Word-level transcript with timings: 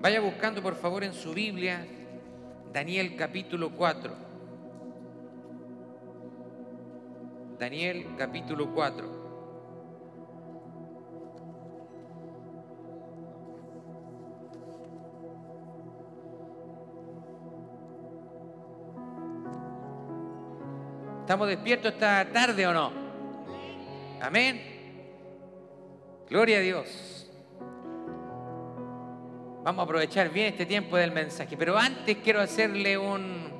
Vaya 0.00 0.20
buscando 0.22 0.62
por 0.62 0.76
favor 0.76 1.04
en 1.04 1.12
su 1.12 1.34
Biblia 1.34 1.86
Daniel 2.72 3.16
capítulo 3.16 3.70
4. 3.76 4.14
Daniel 7.58 8.06
capítulo 8.16 8.72
4. 8.72 9.20
¿Estamos 21.20 21.46
despiertos 21.46 21.92
esta 21.92 22.26
tarde 22.32 22.66
o 22.66 22.72
no? 22.72 22.90
Amén. 24.22 24.62
Gloria 26.30 26.56
a 26.56 26.60
Dios. 26.60 27.29
Vamos 29.62 29.80
a 29.80 29.84
aprovechar 29.84 30.30
bien 30.30 30.46
este 30.46 30.64
tiempo 30.64 30.96
del 30.96 31.12
mensaje, 31.12 31.54
pero 31.54 31.76
antes 31.76 32.16
quiero 32.24 32.40
hacerle 32.40 32.96
un, 32.96 33.52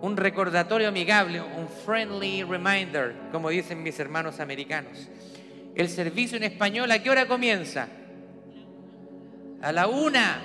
un 0.00 0.16
recordatorio 0.16 0.88
amigable, 0.88 1.40
un 1.40 1.68
friendly 1.68 2.42
reminder, 2.42 3.14
como 3.30 3.50
dicen 3.50 3.80
mis 3.84 3.96
hermanos 4.00 4.40
americanos. 4.40 5.08
El 5.76 5.88
servicio 5.88 6.36
en 6.36 6.42
español, 6.42 6.90
¿a 6.90 7.00
qué 7.00 7.10
hora 7.10 7.28
comienza? 7.28 7.86
A 9.62 9.70
la 9.70 9.86
una. 9.86 10.42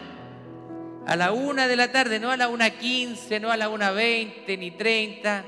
A 1.08 1.16
la 1.16 1.32
una 1.32 1.68
de 1.68 1.76
la 1.76 1.92
tarde, 1.92 2.20
no 2.20 2.30
a 2.30 2.38
la 2.38 2.48
una 2.48 2.70
quince, 2.70 3.40
no 3.40 3.50
a 3.50 3.58
la 3.58 3.70
una 3.70 3.90
veinte 3.90 4.56
ni 4.56 4.70
treinta. 4.70 5.44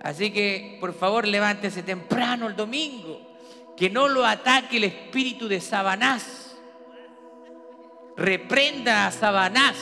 Así 0.00 0.30
que, 0.30 0.76
por 0.78 0.94
favor, 0.94 1.26
levántese 1.26 1.82
temprano 1.82 2.46
el 2.46 2.54
domingo. 2.54 3.20
Que 3.76 3.90
no 3.90 4.06
lo 4.06 4.24
ataque 4.24 4.76
el 4.76 4.84
espíritu 4.84 5.48
de 5.48 5.60
Sabanás 5.60 6.41
reprenda 8.16 9.06
a 9.06 9.10
Sabanás. 9.10 9.76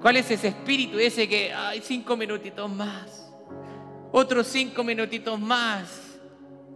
¿Cuál 0.00 0.16
es 0.16 0.30
ese 0.30 0.48
espíritu? 0.48 0.98
Ese 0.98 1.28
que, 1.28 1.52
hay 1.52 1.80
cinco 1.80 2.16
minutitos 2.16 2.70
más, 2.70 3.30
otros 4.12 4.46
cinco 4.46 4.84
minutitos 4.84 5.38
más. 5.40 6.04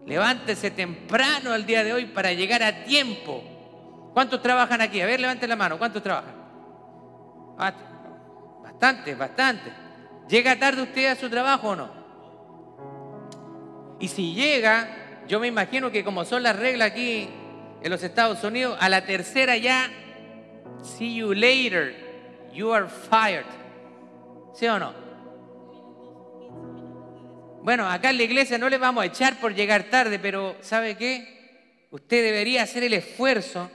Levántese 0.05 0.73
temprano 0.73 1.53
al 1.53 1.65
día 1.65 1.85
de 1.85 1.93
hoy 1.93 2.07
para 2.07 2.33
llegar 2.33 2.63
a 2.63 2.83
tiempo. 2.85 3.45
¿Cuántos 4.13 4.43
trabajan 4.43 4.81
aquí? 4.81 5.01
A 5.01 5.07
ver, 5.07 5.21
levanten 5.21 5.49
la 5.49 5.55
mano. 5.55 5.79
¿Cuántos 5.79 6.03
trabajan? 6.03 6.35
Bastante, 8.63 9.15
bastante. 9.15 9.73
¿Llega 10.29 10.59
tarde 10.59 10.83
usted 10.83 11.07
a 11.07 11.15
su 11.15 11.31
trabajo 11.31 11.69
o 11.69 11.77
no? 11.77 12.03
Y 14.01 14.09
si 14.09 14.35
llega, 14.35 15.23
yo 15.29 15.39
me 15.39 15.47
imagino 15.47 15.93
que 15.93 16.03
como 16.03 16.25
son 16.25 16.43
las 16.43 16.57
reglas 16.57 16.91
aquí 16.91 17.29
en 17.81 17.91
los 17.91 18.03
Estados 18.03 18.43
Unidos, 18.43 18.77
a 18.81 18.89
la 18.89 19.05
tercera 19.05 19.57
ya 19.57 19.89
See 20.83 21.15
you 21.15 21.33
later. 21.33 21.95
You 22.53 22.73
are 22.73 22.89
fired. 22.89 23.47
¿Sí 24.55 24.67
o 24.67 24.79
no? 24.79 24.93
Bueno, 27.63 27.89
acá 27.89 28.11
en 28.11 28.17
la 28.17 28.25
iglesia 28.25 28.59
no 28.59 28.69
le 28.69 28.77
vamos 28.77 29.03
a 29.03 29.07
echar 29.07 29.39
por 29.39 29.55
llegar 29.55 29.85
tarde, 29.85 30.19
pero 30.19 30.57
¿sabe 30.61 30.97
qué? 30.97 31.87
Usted 31.91 32.25
debería 32.25 32.65
hacer 32.65 32.83
el 32.83 32.95
esfuerzo 32.95 33.71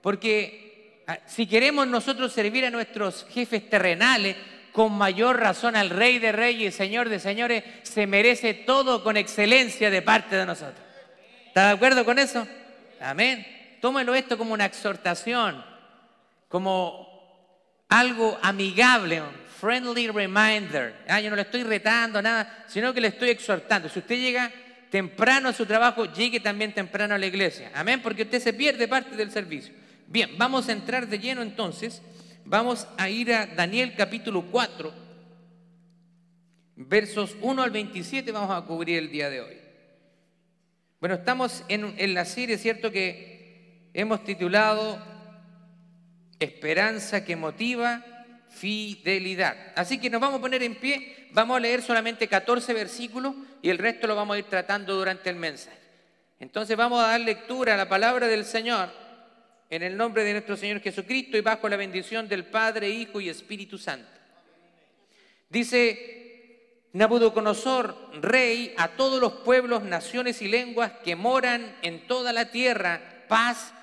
porque 0.00 1.02
ah, 1.06 1.18
si 1.26 1.46
queremos 1.46 1.86
nosotros 1.86 2.32
servir 2.32 2.64
a 2.64 2.70
nuestros 2.70 3.26
jefes 3.30 3.68
terrenales, 3.68 4.36
con 4.72 4.92
mayor 4.92 5.40
razón 5.40 5.74
al 5.74 5.90
Rey 5.90 6.18
de 6.18 6.32
Reyes 6.32 6.74
y 6.74 6.76
Señor 6.76 7.08
de 7.08 7.18
Señores, 7.18 7.64
se 7.82 8.06
merece 8.06 8.52
todo 8.52 9.02
con 9.02 9.16
excelencia 9.16 9.90
de 9.90 10.02
parte 10.02 10.36
de 10.36 10.44
nosotros. 10.44 10.84
¿Está 11.46 11.68
de 11.68 11.74
acuerdo 11.74 12.04
con 12.04 12.18
eso? 12.18 12.46
Amén. 13.00 13.46
Tómelo 13.80 14.14
esto 14.14 14.36
como 14.36 14.52
una 14.52 14.66
exhortación 14.66 15.64
como 16.48 17.06
algo 17.88 18.38
amigable, 18.42 19.22
friendly 19.60 20.08
reminder. 20.08 20.94
Ah, 21.08 21.20
yo 21.20 21.30
no 21.30 21.36
le 21.36 21.42
estoy 21.42 21.62
retando 21.62 22.20
nada, 22.20 22.64
sino 22.68 22.92
que 22.92 23.00
le 23.00 23.08
estoy 23.08 23.30
exhortando. 23.30 23.88
Si 23.88 23.98
usted 23.98 24.16
llega 24.16 24.52
temprano 24.90 25.48
a 25.48 25.52
su 25.52 25.66
trabajo, 25.66 26.06
llegue 26.06 26.40
también 26.40 26.72
temprano 26.72 27.14
a 27.14 27.18
la 27.18 27.26
iglesia. 27.26 27.70
Amén, 27.74 28.00
porque 28.02 28.22
usted 28.22 28.40
se 28.40 28.52
pierde 28.52 28.88
parte 28.88 29.16
del 29.16 29.30
servicio. 29.30 29.74
Bien, 30.06 30.30
vamos 30.38 30.68
a 30.68 30.72
entrar 30.72 31.08
de 31.08 31.18
lleno 31.18 31.42
entonces. 31.42 32.02
Vamos 32.44 32.86
a 32.96 33.08
ir 33.08 33.32
a 33.32 33.46
Daniel 33.46 33.94
capítulo 33.96 34.42
4, 34.52 34.94
versos 36.76 37.36
1 37.40 37.62
al 37.62 37.70
27 37.72 38.30
vamos 38.30 38.56
a 38.56 38.64
cubrir 38.64 38.98
el 38.98 39.10
día 39.10 39.28
de 39.30 39.40
hoy. 39.40 39.56
Bueno, 41.00 41.16
estamos 41.16 41.64
en, 41.66 41.94
en 41.98 42.14
la 42.14 42.24
serie, 42.24 42.56
¿cierto? 42.56 42.92
Que 42.92 43.90
hemos 43.94 44.22
titulado 44.22 45.15
Esperanza 46.38 47.24
que 47.24 47.36
motiva 47.36 48.04
fidelidad. 48.56 49.56
Así 49.74 49.98
que 49.98 50.10
nos 50.10 50.20
vamos 50.20 50.38
a 50.38 50.42
poner 50.42 50.62
en 50.62 50.76
pie, 50.76 51.28
vamos 51.32 51.56
a 51.56 51.60
leer 51.60 51.82
solamente 51.82 52.26
14 52.26 52.72
versículos 52.72 53.34
y 53.60 53.68
el 53.68 53.78
resto 53.78 54.06
lo 54.06 54.16
vamos 54.16 54.34
a 54.34 54.38
ir 54.38 54.46
tratando 54.46 54.94
durante 54.94 55.28
el 55.30 55.36
mensaje. 55.36 55.76
Entonces 56.40 56.76
vamos 56.76 57.02
a 57.02 57.08
dar 57.08 57.20
lectura 57.20 57.74
a 57.74 57.76
la 57.76 57.88
palabra 57.88 58.28
del 58.28 58.44
Señor 58.44 58.90
en 59.68 59.82
el 59.82 59.96
nombre 59.96 60.24
de 60.24 60.32
nuestro 60.32 60.56
Señor 60.56 60.80
Jesucristo 60.80 61.36
y 61.36 61.40
bajo 61.40 61.68
la 61.68 61.76
bendición 61.76 62.28
del 62.28 62.44
Padre, 62.44 62.88
Hijo 62.88 63.20
y 63.20 63.28
Espíritu 63.28 63.78
Santo. 63.78 64.08
Dice 65.48 66.88
Nabucodonosor, 66.92 68.22
rey, 68.22 68.74
a 68.78 68.88
todos 68.88 69.20
los 69.20 69.32
pueblos, 69.32 69.82
naciones 69.82 70.40
y 70.40 70.48
lenguas 70.48 70.92
que 71.04 71.16
moran 71.16 71.76
en 71.82 72.06
toda 72.06 72.32
la 72.32 72.50
tierra, 72.50 73.24
paz 73.28 73.74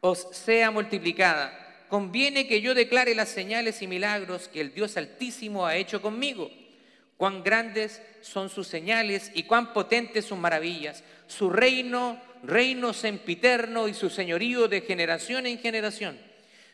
os 0.00 0.28
sea 0.32 0.70
multiplicada 0.70 1.59
conviene 1.90 2.46
que 2.46 2.60
yo 2.60 2.72
declare 2.72 3.16
las 3.16 3.28
señales 3.28 3.82
y 3.82 3.88
milagros 3.88 4.48
que 4.48 4.60
el 4.60 4.72
Dios 4.72 4.96
Altísimo 4.96 5.66
ha 5.66 5.74
hecho 5.76 6.00
conmigo. 6.00 6.48
Cuán 7.16 7.42
grandes 7.42 8.00
son 8.22 8.48
sus 8.48 8.68
señales 8.68 9.30
y 9.34 9.42
cuán 9.42 9.74
potentes 9.74 10.24
sus 10.24 10.38
maravillas. 10.38 11.02
Su 11.26 11.50
reino, 11.50 12.18
reino 12.44 12.92
sempiterno 12.92 13.88
y 13.88 13.94
su 13.94 14.08
señorío 14.08 14.68
de 14.68 14.82
generación 14.82 15.46
en 15.46 15.58
generación. 15.58 16.16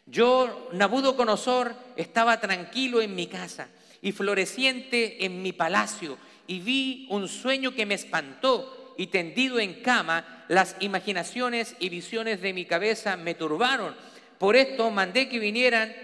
Yo, 0.05 0.69
Nabucodonosor, 0.73 1.75
estaba 1.97 2.39
tranquilo 2.39 3.01
en 3.01 3.15
mi 3.15 3.27
casa 3.27 3.69
y 4.03 4.13
floreciente 4.13 5.25
en 5.25 5.43
mi 5.43 5.53
palacio 5.53 6.19
y 6.47 6.61
vi 6.61 7.07
un 7.11 7.27
sueño 7.27 7.75
que 7.75 7.87
me 7.87 7.95
espantó 7.95 8.95
y 8.99 9.09
tendido 9.09 9.59
en 9.59 9.83
cama, 9.83 10.45
las 10.49 10.77
imaginaciones 10.81 11.75
y 11.81 11.89
visiones 11.89 12.41
de 12.41 12.53
mi 12.53 12.67
cabeza 12.67 13.17
me 13.17 13.35
turbaron 13.35 13.95
por 14.39 14.57
esto 14.57 14.91
mandé 14.91 15.29
que 15.29 15.39
vinieran 15.39 15.95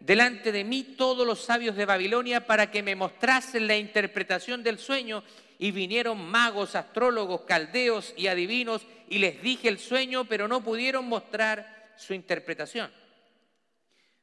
delante 0.00 0.52
de 0.52 0.64
mí 0.64 0.82
todos 0.96 1.26
los 1.26 1.40
sabios 1.40 1.76
de 1.76 1.86
Babilonia 1.86 2.46
para 2.46 2.70
que 2.70 2.82
me 2.82 2.94
mostrasen 2.94 3.66
la 3.66 3.76
interpretación 3.76 4.62
del 4.62 4.78
sueño. 4.78 5.24
Y 5.58 5.70
vinieron 5.70 6.22
magos, 6.22 6.74
astrólogos, 6.74 7.42
caldeos 7.42 8.12
y 8.16 8.26
adivinos 8.26 8.82
y 9.08 9.18
les 9.18 9.40
dije 9.40 9.68
el 9.68 9.78
sueño, 9.78 10.24
pero 10.24 10.48
no 10.48 10.62
pudieron 10.62 11.06
mostrar 11.06 11.92
su 11.96 12.12
interpretación. 12.12 12.90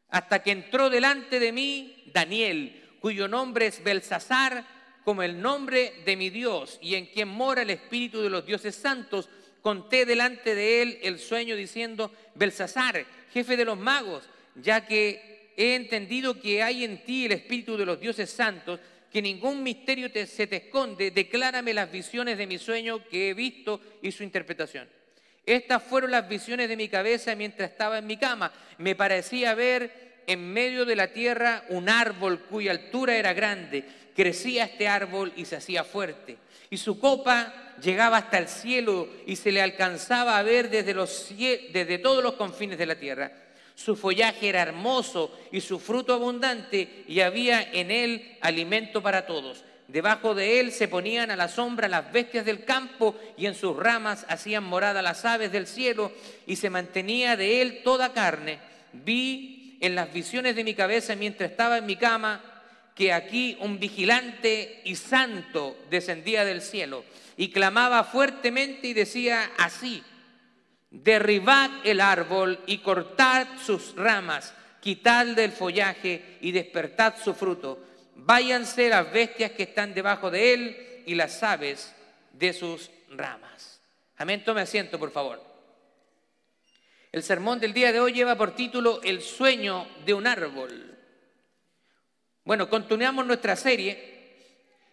Hasta 0.10 0.44
que 0.44 0.52
entró 0.52 0.90
delante 0.90 1.40
de 1.40 1.52
mí 1.52 2.04
Daniel, 2.14 2.98
cuyo 3.00 3.28
nombre 3.28 3.68
es 3.68 3.82
Belsasar, 3.84 4.66
como 5.04 5.24
el 5.24 5.42
nombre 5.42 6.04
de 6.06 6.16
mi 6.16 6.30
Dios 6.30 6.78
y 6.82 6.96
en 6.96 7.08
quien 7.08 7.28
mora 7.28 7.64
el 7.64 7.70
Espíritu 7.72 8.22
de 8.22 8.30
los 8.30 8.46
dioses 8.46 8.76
santos. 8.76 9.30
Conté 9.62 10.06
delante 10.06 10.54
de 10.54 10.82
él 10.82 11.00
el 11.02 11.20
sueño 11.20 11.56
diciendo, 11.56 12.12
Belsasar, 12.36 13.06
jefe 13.34 13.58
de 13.58 13.66
los 13.66 13.78
magos, 13.78 14.24
ya 14.56 14.86
que 14.86 15.52
he 15.58 15.76
entendido 15.76 16.40
que 16.40 16.64
hay 16.64 16.84
en 16.84 17.04
ti 17.04 17.26
el 17.26 17.34
Espíritu 17.34 17.78
de 17.78 17.86
los 17.86 18.00
dioses 18.00 18.30
santos, 18.30 18.80
que 19.12 19.22
ningún 19.22 19.62
misterio 19.62 20.10
se 20.26 20.48
te 20.48 20.56
esconde, 20.56 21.12
declárame 21.12 21.74
las 21.74 21.92
visiones 21.92 22.38
de 22.38 22.48
mi 22.48 22.58
sueño 22.58 23.06
que 23.10 23.30
he 23.30 23.34
visto 23.34 23.82
y 24.02 24.12
su 24.12 24.24
interpretación. 24.24 24.88
Estas 25.46 25.84
fueron 25.84 26.12
las 26.12 26.30
visiones 26.30 26.70
de 26.70 26.78
mi 26.78 26.88
cabeza 26.88 27.36
mientras 27.36 27.72
estaba 27.72 27.98
en 27.98 28.08
mi 28.08 28.18
cama. 28.18 28.54
Me 28.78 28.96
parecía 28.96 29.54
ver 29.54 30.24
en 30.28 30.54
medio 30.54 30.86
de 30.86 30.96
la 30.96 31.12
tierra 31.12 31.66
un 31.70 31.90
árbol 31.90 32.40
cuya 32.42 32.72
altura 32.72 33.18
era 33.18 33.34
grande. 33.34 33.84
Crecía 34.16 34.66
este 34.66 34.88
árbol 34.88 35.34
y 35.36 35.46
se 35.46 35.56
hacía 35.58 35.84
fuerte. 35.84 36.38
Y 36.70 36.78
su 36.78 37.00
copa 37.00 37.71
llegaba 37.82 38.18
hasta 38.18 38.38
el 38.38 38.48
cielo 38.48 39.08
y 39.26 39.36
se 39.36 39.52
le 39.52 39.62
alcanzaba 39.62 40.38
a 40.38 40.44
ver 40.44 40.70
desde, 40.70 41.98
todos 42.00 42.24
los 42.24 42.34
confines 42.34 42.78
de 42.78 42.86
la 42.86 42.96
tierra. 42.96 43.32
Su 43.76 43.96
follaje 43.96 44.50
era 44.50 44.62
hermoso 44.62 45.38
y 45.52 45.62
su 45.62 45.80
fruto 45.80 46.14
abundante 46.14 47.04
y 47.08 47.22
había 47.22 47.62
en 47.62 47.90
él 47.90 48.38
alimento 48.42 49.02
para 49.02 49.26
todos. 49.26 49.64
Debajo 49.88 50.36
de 50.36 50.60
él 50.60 50.72
se 50.72 50.88
ponían 50.88 51.32
a 51.32 51.36
la 51.36 51.50
sombra 51.50 51.88
las 51.88 52.12
bestias 52.14 52.46
del 52.46 52.64
campo 52.64 53.16
y 53.38 53.46
en 53.46 53.56
sus 53.56 53.76
ramas 53.76 54.26
hacían 54.30 54.64
morada 54.64 55.02
las 55.02 55.26
aves 55.26 55.52
del 55.52 55.68
cielo 55.68 56.12
y 56.46 56.56
se 56.56 56.70
mantenía 56.70 57.36
de 57.36 57.62
él 57.62 57.82
toda 57.84 58.14
carne. 58.14 58.60
Vi 58.94 59.78
en 59.82 59.96
las 59.96 60.14
visiones 60.14 60.56
de 60.56 60.64
mi 60.64 60.76
cabeza 60.76 61.16
mientras 61.16 61.52
estaba 61.52 61.80
en 61.80 61.86
mi 61.86 61.96
cama 61.96 62.51
que 62.96 63.14
aquí 63.14 63.58
un 63.62 63.80
vigilante 63.80 64.82
y 64.86 64.96
santo 64.96 65.78
descendía 65.90 66.46
del 66.46 66.62
cielo 66.62 67.04
y 67.38 67.50
clamaba 67.50 68.04
fuertemente 68.04 68.88
y 68.88 68.94
decía 68.94 69.52
así, 69.58 70.04
derribad 70.90 71.72
el 71.84 72.02
árbol 72.02 72.60
y 72.66 72.80
cortad 72.80 73.48
sus 73.66 73.96
ramas, 73.96 74.54
quitad 74.82 75.26
del 75.28 75.52
follaje 75.52 76.38
y 76.42 76.52
despertad 76.52 77.16
su 77.24 77.34
fruto. 77.34 77.84
Váyanse 78.16 78.90
las 78.90 79.12
bestias 79.12 79.52
que 79.52 79.64
están 79.64 79.94
debajo 79.94 80.30
de 80.30 80.54
él 80.54 81.04
y 81.06 81.16
las 81.16 81.42
aves 81.42 81.96
de 82.34 82.54
sus 82.54 82.92
ramas. 83.10 83.82
Amén, 84.18 84.44
tome 84.44 84.62
asiento, 84.62 85.00
por 85.00 85.12
favor. 85.12 85.42
El 87.12 87.24
sermón 87.24 87.60
del 87.60 87.74
día 87.74 87.92
de 87.92 88.00
hoy 88.00 88.14
lleva 88.14 88.38
por 88.38 88.56
título 88.56 89.02
El 89.04 89.22
sueño 89.22 89.88
de 90.06 90.14
un 90.14 90.28
árbol. 90.28 90.91
Bueno, 92.44 92.70
continuamos 92.70 93.28
nuestra 93.28 93.56
serie. 93.56 94.12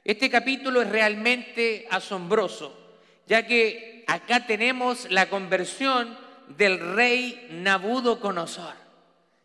Este 0.05 0.29
capítulo 0.29 0.83
es 0.83 0.91
realmente 0.91 1.87
asombroso, 1.91 2.99
ya 3.27 3.47
que 3.47 4.05
acá 4.07 4.47
tenemos 4.47 5.11
la 5.11 5.31
conversión 5.31 6.19
del 6.49 6.95
rey 6.95 7.49
Nabucodonosor. 7.51 8.75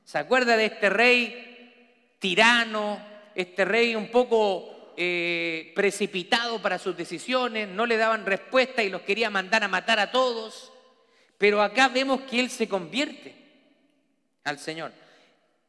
¿Se 0.04 0.18
acuerda 0.18 0.58
de 0.58 0.66
este 0.66 0.90
rey 0.90 2.16
tirano, 2.20 3.00
este 3.36 3.64
rey 3.64 3.96
un 3.96 4.10
poco 4.10 4.94
eh, 4.98 5.72
precipitado 5.74 6.62
para 6.62 6.80
sus 6.80 6.98
decisiones, 6.98 7.70
no 7.70 7.86
le 7.86 7.96
daban 7.96 8.26
respuesta 8.26 8.84
y 8.84 8.90
los 8.90 9.04
quería 9.04 9.30
mandar 9.30 9.64
a 9.64 9.70
matar 9.70 10.02
a 10.02 10.12
todos? 10.12 10.74
Pero 11.38 11.62
acá 11.62 11.88
vemos 11.88 12.22
que 12.24 12.42
él 12.42 12.50
se 12.50 12.68
convierte 12.68 13.34
al 14.44 14.60
Señor. 14.60 14.92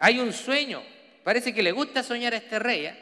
Hay 0.01 0.19
un 0.19 0.33
sueño. 0.33 0.83
Parece 1.25 1.53
que 1.53 1.63
le 1.63 1.73
gusta 1.73 2.03
soñar 2.03 2.35
a 2.35 2.37
este 2.37 2.59
rey. 2.59 2.87
¿eh? 2.87 2.95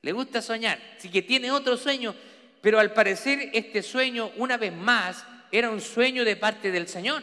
Le 0.00 0.12
gusta 0.12 0.40
soñar. 0.40 0.78
Así 0.96 1.10
que 1.10 1.22
tiene 1.22 1.50
otro 1.50 1.76
sueño. 1.76 2.14
Pero 2.60 2.78
al 2.78 2.92
parecer 2.92 3.50
este 3.52 3.82
sueño, 3.82 4.30
una 4.36 4.56
vez 4.56 4.72
más, 4.72 5.26
era 5.50 5.68
un 5.68 5.80
sueño 5.80 6.24
de 6.24 6.36
parte 6.36 6.70
del 6.70 6.88
Señor. 6.88 7.22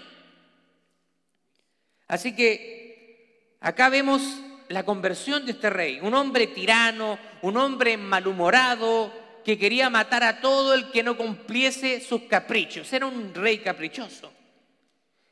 Así 2.07 2.35
que 2.35 3.55
acá 3.61 3.89
vemos 3.89 4.21
la 4.67 4.83
conversión 4.83 5.45
de 5.45 5.53
este 5.53 5.69
rey. 5.69 5.99
Un 6.01 6.13
hombre 6.13 6.47
tirano, 6.47 7.17
un 7.41 7.57
hombre 7.57 7.97
malhumorado, 7.97 9.11
que 9.43 9.57
quería 9.57 9.89
matar 9.89 10.23
a 10.23 10.41
todo 10.41 10.75
el 10.75 10.91
que 10.91 11.01
no 11.01 11.17
cumpliese 11.17 12.01
sus 12.01 12.23
caprichos. 12.23 12.91
Era 12.93 13.07
un 13.07 13.33
rey 13.33 13.59
caprichoso 13.59 14.33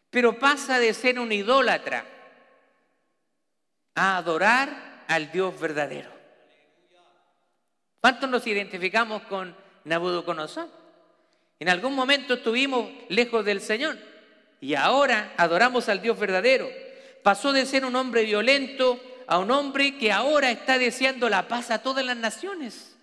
pero 0.09 0.39
pasa 0.39 0.79
de 0.79 0.93
ser 0.93 1.19
un 1.19 1.31
idólatra 1.31 2.05
a 3.97 4.15
adorar 4.17 5.03
al 5.07 5.31
Dios 5.31 5.59
verdadero. 5.59 6.11
¿Cuántos 7.99 8.29
nos 8.29 8.45
identificamos 8.45 9.23
con 9.23 9.55
Nabucodonosor? 9.85 10.69
En 11.59 11.67
algún 11.67 11.95
momento 11.95 12.35
estuvimos 12.35 12.91
lejos 13.09 13.43
del 13.43 13.59
Señor 13.59 13.97
y 14.61 14.75
ahora 14.75 15.33
adoramos 15.35 15.89
al 15.89 15.99
Dios 15.99 16.17
verdadero. 16.19 16.69
Pasó 17.23 17.51
de 17.51 17.65
ser 17.65 17.85
un 17.85 17.95
hombre 17.95 18.23
violento 18.23 19.01
a 19.25 19.39
un 19.39 19.49
hombre 19.49 19.97
que 19.97 20.11
ahora 20.11 20.51
está 20.51 20.77
deseando 20.77 21.27
la 21.27 21.47
paz 21.47 21.71
a 21.71 21.81
todas 21.81 22.05
las 22.05 22.17
naciones. 22.17 22.95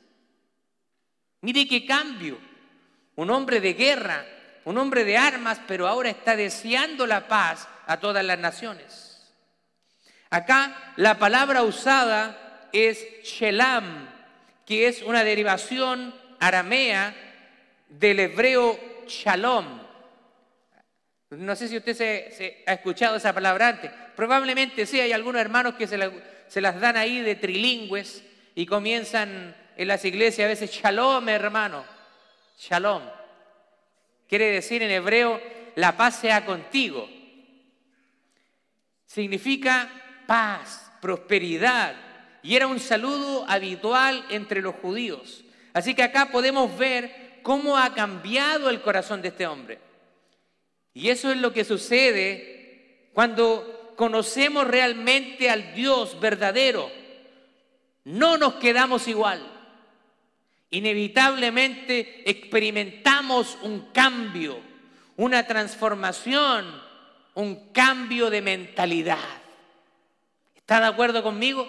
Mire 1.40 1.66
qué 1.66 1.84
cambio. 1.84 2.38
Un 3.16 3.30
hombre 3.30 3.60
de 3.60 3.74
guerra, 3.74 4.24
un 4.64 4.78
hombre 4.78 5.04
de 5.04 5.16
armas, 5.16 5.60
pero 5.66 5.88
ahora 5.88 6.10
está 6.10 6.36
deseando 6.36 7.04
la 7.04 7.26
paz 7.26 7.66
a 7.86 7.98
todas 7.98 8.24
las 8.24 8.38
naciones. 8.38 9.03
Acá 10.34 10.94
la 10.96 11.16
palabra 11.16 11.62
usada 11.62 12.66
es 12.72 13.06
shelam, 13.22 14.08
que 14.66 14.88
es 14.88 15.00
una 15.02 15.22
derivación 15.22 16.12
aramea 16.40 17.14
del 17.88 18.18
hebreo 18.18 18.76
shalom. 19.06 19.80
No 21.30 21.54
sé 21.54 21.68
si 21.68 21.76
usted 21.76 21.94
se, 21.94 22.64
ha 22.66 22.72
escuchado 22.72 23.14
esa 23.14 23.32
palabra 23.32 23.68
antes. 23.68 23.92
Probablemente 24.16 24.86
sí, 24.86 24.98
hay 24.98 25.12
algunos 25.12 25.40
hermanos 25.40 25.74
que 25.74 25.86
se, 25.86 26.00
se 26.48 26.60
las 26.60 26.80
dan 26.80 26.96
ahí 26.96 27.20
de 27.20 27.36
trilingües 27.36 28.24
y 28.56 28.66
comienzan 28.66 29.54
en 29.76 29.86
las 29.86 30.04
iglesias 30.04 30.46
a 30.46 30.48
veces 30.48 30.68
shalom, 30.72 31.28
hermano. 31.28 31.84
Shalom. 32.58 33.04
Quiere 34.28 34.46
decir 34.46 34.82
en 34.82 34.90
hebreo, 34.90 35.40
la 35.76 35.96
paz 35.96 36.16
sea 36.16 36.44
contigo. 36.44 37.08
Significa 39.06 40.00
paz, 40.26 40.90
prosperidad. 41.00 41.94
Y 42.42 42.56
era 42.56 42.66
un 42.66 42.80
saludo 42.80 43.44
habitual 43.48 44.24
entre 44.30 44.60
los 44.60 44.74
judíos. 44.76 45.44
Así 45.72 45.94
que 45.94 46.02
acá 46.02 46.30
podemos 46.30 46.76
ver 46.78 47.40
cómo 47.42 47.76
ha 47.76 47.94
cambiado 47.94 48.70
el 48.70 48.80
corazón 48.82 49.22
de 49.22 49.28
este 49.28 49.46
hombre. 49.46 49.78
Y 50.92 51.10
eso 51.10 51.30
es 51.30 51.38
lo 51.38 51.52
que 51.52 51.64
sucede 51.64 53.10
cuando 53.12 53.94
conocemos 53.96 54.66
realmente 54.66 55.50
al 55.50 55.74
Dios 55.74 56.20
verdadero. 56.20 56.90
No 58.04 58.36
nos 58.36 58.54
quedamos 58.54 59.08
igual 59.08 59.54
inevitablemente 60.74 62.28
experimentamos 62.28 63.56
un 63.62 63.92
cambio, 63.92 64.58
una 65.16 65.46
transformación, 65.46 66.66
un 67.34 67.70
cambio 67.70 68.28
de 68.28 68.42
mentalidad. 68.42 69.43
¿Está 70.64 70.80
de 70.80 70.86
acuerdo 70.86 71.22
conmigo? 71.22 71.68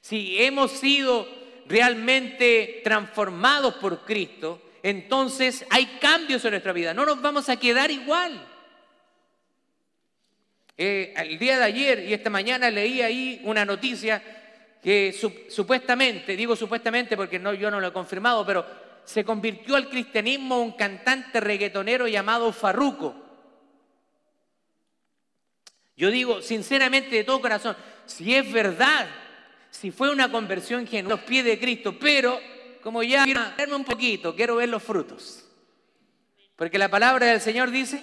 Si 0.00 0.42
hemos 0.42 0.72
sido 0.72 1.24
realmente 1.68 2.80
transformados 2.82 3.74
por 3.74 4.04
Cristo, 4.04 4.60
entonces 4.82 5.64
hay 5.70 5.86
cambios 6.00 6.44
en 6.44 6.50
nuestra 6.50 6.72
vida. 6.72 6.92
No 6.92 7.06
nos 7.06 7.22
vamos 7.22 7.48
a 7.48 7.54
quedar 7.54 7.92
igual. 7.92 8.44
Eh, 10.76 11.14
el 11.16 11.38
día 11.38 11.58
de 11.58 11.64
ayer 11.64 12.00
y 12.08 12.12
esta 12.12 12.28
mañana 12.28 12.70
leí 12.70 13.02
ahí 13.02 13.40
una 13.44 13.64
noticia 13.64 14.20
que 14.82 15.14
supuestamente, 15.48 16.34
digo 16.34 16.56
supuestamente 16.56 17.16
porque 17.16 17.40
yo 17.56 17.70
no 17.70 17.78
lo 17.78 17.86
he 17.86 17.92
confirmado, 17.92 18.44
pero 18.44 18.66
se 19.04 19.24
convirtió 19.24 19.76
al 19.76 19.88
cristianismo 19.88 20.60
un 20.60 20.72
cantante 20.72 21.38
reggaetonero 21.38 22.08
llamado 22.08 22.52
Farruco. 22.52 23.25
Yo 25.96 26.10
digo 26.10 26.42
sinceramente 26.42 27.16
de 27.16 27.24
todo 27.24 27.40
corazón, 27.40 27.76
si 28.04 28.34
es 28.34 28.50
verdad, 28.52 29.08
si 29.70 29.90
fue 29.90 30.10
una 30.10 30.30
conversión 30.30 30.86
genuina, 30.86 31.16
los 31.16 31.24
pies 31.24 31.44
de 31.44 31.58
Cristo, 31.58 31.96
pero 31.98 32.38
como 32.82 33.02
ya 33.02 33.24
quiero 33.24 33.76
un 33.76 33.84
poquito, 33.84 34.36
quiero 34.36 34.56
ver 34.56 34.68
los 34.68 34.82
frutos. 34.82 35.44
Porque 36.54 36.78
la 36.78 36.88
palabra 36.90 37.26
del 37.26 37.40
Señor 37.40 37.70
dice, 37.70 38.02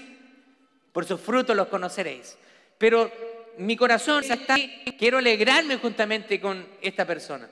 por 0.91 1.05
sus 1.05 1.19
frutos 1.19 1.55
los 1.55 1.67
conoceréis. 1.67 2.37
Pero 2.77 3.11
mi 3.57 3.77
corazón 3.77 4.23
está 4.23 4.55
quiero 4.97 5.19
alegrarme 5.19 5.77
juntamente 5.77 6.39
con 6.39 6.67
esta 6.81 7.05
persona. 7.05 7.49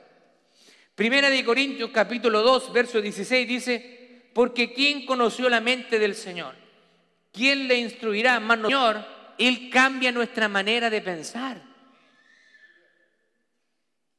Primera 0.96 1.30
de 1.30 1.44
Corintios 1.44 1.90
capítulo 1.92 2.42
2, 2.42 2.74
verso 2.74 3.02
16 3.02 3.48
dice, 3.48 4.30
porque 4.34 4.74
¿quién 4.74 5.06
conoció 5.06 5.50
la 5.50 5.62
mente 5.62 6.00
del 6.00 6.16
Señor? 6.16 6.56
¿Quién 7.32 7.68
le 7.68 7.78
instruirá? 7.78 8.40
Más 8.40 8.60
Señor, 8.60 9.06
Él 9.42 9.72
cambia 9.72 10.12
nuestra 10.12 10.48
manera 10.48 10.92
de 10.92 11.02
pensar. 11.02 11.60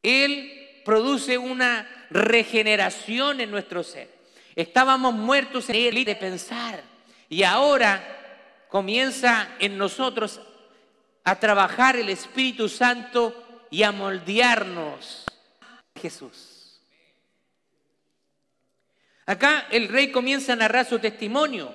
Él 0.03 0.83
produce 0.85 1.39
una 1.39 1.89
regeneración 2.11 3.41
en 3.41 3.53
nuestro 3.53 3.85
ser. 3.85 4.11
Estábamos 4.57 5.15
muertos 5.15 5.71
en 5.71 5.77
Él 5.77 6.05
de 6.05 6.17
pensar 6.17 6.83
y 7.29 7.45
ahora 7.45 8.67
comienza 8.69 9.55
en 9.61 9.79
nosotros 9.79 10.41
a 11.23 11.39
trabajar 11.39 11.95
el 11.95 12.09
Espíritu 12.09 12.69
Santo 12.69 13.67
y 13.71 13.85
a 13.85 13.93
moldearnos. 13.93 15.25
Jesús. 16.01 16.81
Acá 19.25 19.69
el 19.71 19.87
rey 19.87 20.11
comienza 20.11 20.55
a 20.55 20.57
narrar 20.57 20.85
su 20.85 20.99
testimonio. 20.99 21.73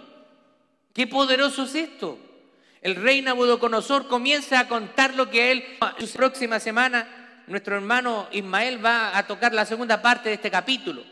Qué 0.93 1.07
poderoso 1.07 1.63
es 1.63 1.75
esto. 1.75 2.26
El 2.87 2.95
rey 2.95 3.21
Nabucodonosor 3.21 4.07
comienza 4.07 4.61
a 4.61 4.69
contar 4.69 5.13
lo 5.13 5.29
que 5.29 5.51
él, 5.51 5.65
la 5.81 5.93
próxima 6.13 6.57
semana, 6.57 7.43
nuestro 7.47 7.75
hermano 7.75 8.29
Ismael 8.31 8.83
va 8.83 9.17
a 9.17 9.27
tocar 9.27 9.53
la 9.53 9.65
segunda 9.65 10.01
parte 10.01 10.29
de 10.29 10.35
este 10.35 10.49
capítulo. 10.49 11.03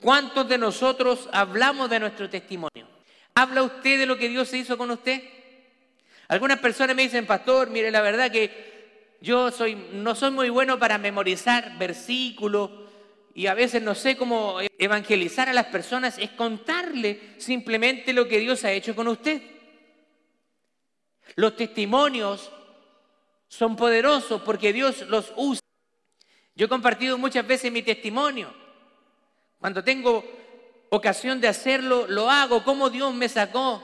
¿Cuántos 0.00 0.48
de 0.48 0.58
nosotros 0.58 1.28
hablamos 1.32 1.88
de 1.88 2.00
nuestro 2.00 2.28
testimonio? 2.28 2.88
¿Habla 3.32 3.62
usted 3.62 3.96
de 3.96 4.06
lo 4.06 4.18
que 4.18 4.28
Dios 4.28 4.52
hizo 4.54 4.76
con 4.76 4.90
usted? 4.90 5.22
Algunas 6.26 6.58
personas 6.58 6.96
me 6.96 7.02
dicen, 7.02 7.24
pastor, 7.24 7.70
mire, 7.70 7.92
la 7.92 8.00
verdad 8.00 8.28
que 8.28 9.14
yo 9.20 9.52
soy, 9.52 9.76
no 9.92 10.16
soy 10.16 10.32
muy 10.32 10.48
bueno 10.50 10.80
para 10.80 10.98
memorizar 10.98 11.78
versículos 11.78 12.72
y 13.36 13.46
a 13.46 13.54
veces 13.54 13.80
no 13.82 13.94
sé 13.94 14.16
cómo 14.16 14.58
evangelizar 14.78 15.48
a 15.48 15.52
las 15.52 15.66
personas, 15.66 16.18
es 16.18 16.30
contarle 16.30 17.20
simplemente 17.38 18.12
lo 18.12 18.26
que 18.26 18.40
Dios 18.40 18.64
ha 18.64 18.72
hecho 18.72 18.96
con 18.96 19.06
usted. 19.06 19.57
Los 21.36 21.56
testimonios 21.56 22.50
son 23.48 23.76
poderosos 23.76 24.42
porque 24.42 24.72
Dios 24.72 25.02
los 25.08 25.32
usa. 25.36 25.62
Yo 26.54 26.66
he 26.66 26.68
compartido 26.68 27.18
muchas 27.18 27.46
veces 27.46 27.70
mi 27.70 27.82
testimonio. 27.82 28.52
Cuando 29.58 29.82
tengo 29.82 30.24
ocasión 30.90 31.40
de 31.40 31.48
hacerlo, 31.48 32.06
lo 32.08 32.30
hago, 32.30 32.64
cómo 32.64 32.90
Dios 32.90 33.14
me 33.14 33.28
sacó 33.28 33.82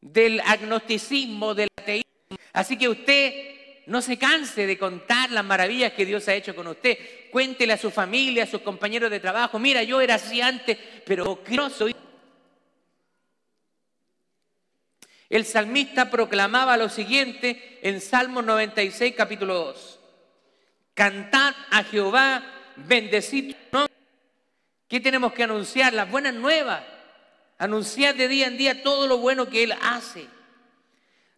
del 0.00 0.40
agnosticismo, 0.40 1.54
del 1.54 1.68
ateísmo, 1.76 2.04
Así 2.52 2.76
que 2.76 2.88
usted 2.88 3.54
no 3.86 4.00
se 4.00 4.16
canse 4.16 4.66
de 4.66 4.78
contar 4.78 5.30
las 5.30 5.44
maravillas 5.44 5.92
que 5.92 6.06
Dios 6.06 6.26
ha 6.28 6.34
hecho 6.34 6.54
con 6.54 6.66
usted. 6.66 6.96
Cuéntele 7.30 7.72
a 7.72 7.78
su 7.78 7.90
familia, 7.90 8.44
a 8.44 8.46
sus 8.46 8.60
compañeros 8.60 9.10
de 9.10 9.20
trabajo. 9.20 9.58
Mira, 9.58 9.82
yo 9.82 10.00
era 10.00 10.14
así 10.14 10.40
antes, 10.40 10.78
pero 11.04 11.42
no 11.50 11.70
soy. 11.70 11.94
El 15.28 15.44
salmista 15.44 16.10
proclamaba 16.10 16.76
lo 16.76 16.88
siguiente 16.88 17.78
en 17.82 18.00
Salmo 18.00 18.42
96, 18.42 19.14
capítulo 19.16 19.54
2. 19.54 20.00
Cantad 20.94 21.54
a 21.70 21.82
Jehová, 21.84 22.44
bendecid 22.76 23.54
¿no? 23.72 23.86
¿Qué 24.88 25.00
tenemos 25.00 25.32
que 25.32 25.42
anunciar? 25.42 25.92
Las 25.92 26.10
buenas 26.10 26.34
nuevas. 26.34 26.82
Anunciar 27.58 28.14
de 28.14 28.28
día 28.28 28.46
en 28.46 28.58
día 28.58 28.82
todo 28.82 29.06
lo 29.06 29.18
bueno 29.18 29.48
que 29.48 29.64
Él 29.64 29.74
hace. 29.82 30.26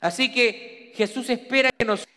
Así 0.01 0.33
que 0.33 0.93
Jesús 0.95 1.31
espera 1.31 1.71
que 1.77 1.85
nosotros 1.85 2.17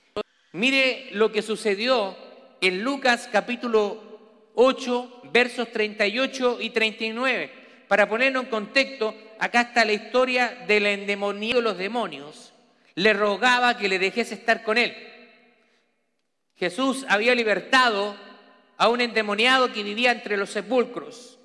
Mire 0.51 1.09
lo 1.11 1.31
que 1.31 1.43
sucedió 1.43 2.17
en 2.59 2.83
Lucas 2.83 3.29
capítulo 3.31 4.51
8, 4.55 5.21
versos 5.31 5.71
38 5.71 6.57
y 6.59 6.71
39. 6.71 7.51
Para 7.87 8.09
ponerlo 8.09 8.39
en 8.39 8.47
contexto, 8.47 9.15
acá 9.39 9.61
está 9.61 9.85
la 9.85 9.93
historia 9.93 10.65
del 10.67 10.85
endemoniado 10.85 11.59
de 11.59 11.63
los 11.63 11.77
demonios. 11.77 12.53
Le 12.95 13.13
rogaba 13.13 13.77
que 13.77 13.89
le 13.89 13.97
dejese 13.97 14.35
estar 14.35 14.63
con 14.63 14.77
él. 14.77 14.95
Jesús 16.55 17.05
había 17.07 17.33
libertado 17.33 18.15
a 18.77 18.89
un 18.89 19.01
endemoniado 19.01 19.71
que 19.71 19.83
vivía 19.83 20.11
entre 20.11 20.37
los 20.37 20.49
sepulcros. 20.49 21.39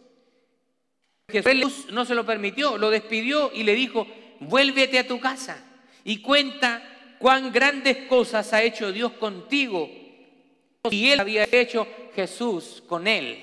Jesús 1.29 1.87
no 1.91 2.05
se 2.05 2.15
lo 2.15 2.27
permitió, 2.27 2.77
lo 2.77 2.91
despidió 2.91 3.51
y 3.53 3.63
le 3.63 3.75
dijo, 3.75 4.07
vuélvete 4.41 4.99
a 4.99 5.07
tu 5.07 5.21
casa 5.21 5.65
y 6.05 6.21
cuenta 6.21 6.83
cuán 7.19 7.53
grandes 7.53 8.09
cosas 8.09 8.53
ha 8.53 8.63
hecho 8.63 8.93
Dios 8.93 9.13
contigo 9.13 9.89
y 10.91 11.11
él 11.11 11.21
había 11.21 11.49
hecho 11.51 11.87
Jesús 12.15 12.83
con 12.87 13.07
él. 13.07 13.43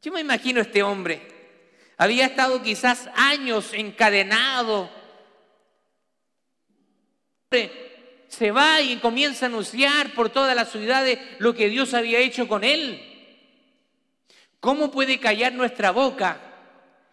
Yo 0.00 0.12
me 0.12 0.20
imagino 0.20 0.60
este 0.60 0.82
hombre. 0.82 1.41
Había 2.02 2.26
estado 2.26 2.60
quizás 2.64 3.08
años 3.14 3.72
encadenado. 3.74 4.90
Se 8.26 8.50
va 8.50 8.80
y 8.80 8.96
comienza 8.96 9.46
a 9.46 9.48
anunciar 9.48 10.12
por 10.12 10.28
todas 10.28 10.56
las 10.56 10.72
ciudades 10.72 11.20
lo 11.38 11.54
que 11.54 11.68
Dios 11.68 11.94
había 11.94 12.18
hecho 12.18 12.48
con 12.48 12.64
él. 12.64 13.00
¿Cómo 14.58 14.90
puede 14.90 15.20
callar 15.20 15.52
nuestra 15.52 15.92
boca 15.92 16.40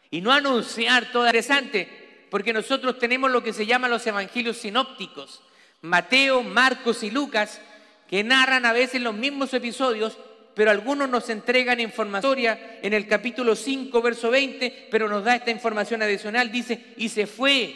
y 0.10 0.22
no 0.22 0.32
anunciar 0.32 1.12
todo 1.12 1.28
interesante? 1.28 2.26
porque 2.32 2.52
nosotros 2.52 2.98
tenemos 2.98 3.30
lo 3.30 3.44
que 3.44 3.54
se 3.54 3.68
llama 3.68 3.88
los 3.88 4.08
evangelios 4.08 4.58
sinópticos, 4.58 5.44
Mateo, 5.82 6.42
Marcos 6.42 7.04
y 7.04 7.12
Lucas, 7.12 7.62
que 8.08 8.24
narran 8.24 8.66
a 8.66 8.74
veces 8.74 9.02
los 9.02 9.14
mismos 9.14 9.54
episodios, 9.54 10.18
pero 10.60 10.72
algunos 10.72 11.08
nos 11.08 11.30
entregan 11.30 11.80
información 11.80 12.38
en 12.38 12.94
el 12.94 13.08
capítulo 13.08 13.56
5, 13.56 14.02
verso 14.02 14.30
20, 14.30 14.90
pero 14.92 15.08
nos 15.08 15.24
da 15.24 15.38
esta 15.38 15.52
información 15.52 16.02
adicional, 16.02 16.52
dice, 16.52 16.94
y 16.98 17.08
se 17.08 17.28
fue 17.28 17.76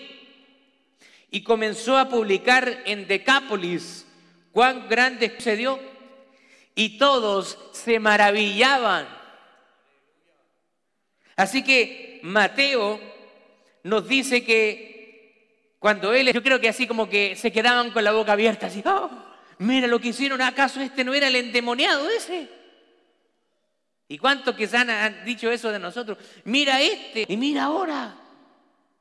y 1.32 1.44
comenzó 1.44 1.98
a 1.98 2.10
publicar 2.10 2.84
en 2.84 3.08
Decápolis 3.08 4.06
cuán 4.52 4.90
grande 4.90 5.34
sucedió 5.34 5.80
y 6.76 6.98
todos 6.98 7.58
se 7.72 8.02
maravillaban. 8.02 9.08
Así 11.38 11.64
que 11.64 12.20
Mateo 12.24 13.00
nos 13.84 14.10
dice 14.10 14.44
que 14.44 15.78
cuando 15.80 16.12
él, 16.12 16.34
yo 16.34 16.44
creo 16.44 16.60
que 16.60 16.68
así 16.68 16.86
como 16.86 17.08
que 17.08 17.38
se 17.38 17.50
quedaban 17.50 17.92
con 17.92 18.04
la 18.04 18.12
boca 18.12 18.34
abierta, 18.34 18.68
así, 18.68 18.84
oh, 18.86 19.10
mira 19.60 19.88
lo 19.88 20.02
que 20.02 20.10
hicieron, 20.10 20.42
¿acaso 20.42 20.82
este 20.82 21.06
no 21.06 21.14
era 21.14 21.30
el 21.30 21.38
endemoniado 21.38 22.10
ese? 22.10 22.63
¿Y 24.14 24.20
cuántos 24.20 24.54
que 24.54 24.70
han, 24.78 24.92
han 24.92 25.26
dicho 25.26 25.50
eso 25.50 25.72
de 25.72 25.80
nosotros? 25.80 26.20
Mira 26.44 26.80
este 26.80 27.26
y 27.28 27.36
mira 27.36 27.64
ahora, 27.64 28.14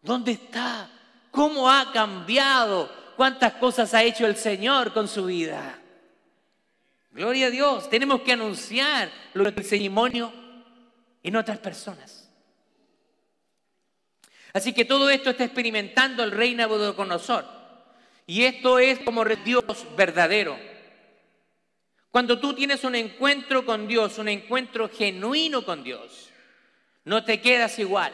¿dónde 0.00 0.32
está? 0.32 0.88
¿Cómo 1.30 1.70
ha 1.70 1.92
cambiado? 1.92 2.90
¿Cuántas 3.14 3.52
cosas 3.52 3.92
ha 3.92 4.02
hecho 4.02 4.26
el 4.26 4.36
Señor 4.36 4.94
con 4.94 5.06
su 5.06 5.26
vida? 5.26 5.78
Gloria 7.10 7.48
a 7.48 7.50
Dios, 7.50 7.90
tenemos 7.90 8.22
que 8.22 8.32
anunciar 8.32 9.12
lo 9.34 9.42
que 9.42 9.48
el 9.50 9.54
testimonio 9.54 10.32
en 11.22 11.36
otras 11.36 11.58
personas. 11.58 12.30
Así 14.54 14.72
que 14.72 14.86
todo 14.86 15.10
esto 15.10 15.28
está 15.28 15.44
experimentando 15.44 16.24
el 16.24 16.30
rey 16.30 16.54
Nabucodonosor. 16.54 17.44
Y 18.26 18.44
esto 18.44 18.78
es 18.78 18.98
como 19.00 19.26
Dios 19.26 19.64
verdadero. 19.94 20.71
Cuando 22.12 22.38
tú 22.38 22.52
tienes 22.52 22.84
un 22.84 22.94
encuentro 22.94 23.64
con 23.64 23.88
Dios, 23.88 24.18
un 24.18 24.28
encuentro 24.28 24.88
genuino 24.88 25.64
con 25.64 25.82
Dios, 25.82 26.30
no 27.04 27.24
te 27.24 27.40
quedas 27.40 27.78
igual. 27.78 28.12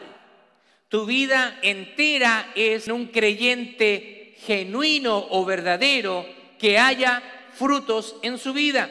Tu 0.87 1.05
vida 1.05 1.59
entera 1.61 2.51
es 2.55 2.87
un 2.87 3.07
creyente 3.07 4.35
genuino 4.37 5.27
o 5.29 5.43
verdadero 5.43 6.25
que 6.57 6.79
haya 6.79 7.21
frutos 7.53 8.15
en 8.21 8.37
su 8.37 8.53
vida. 8.53 8.89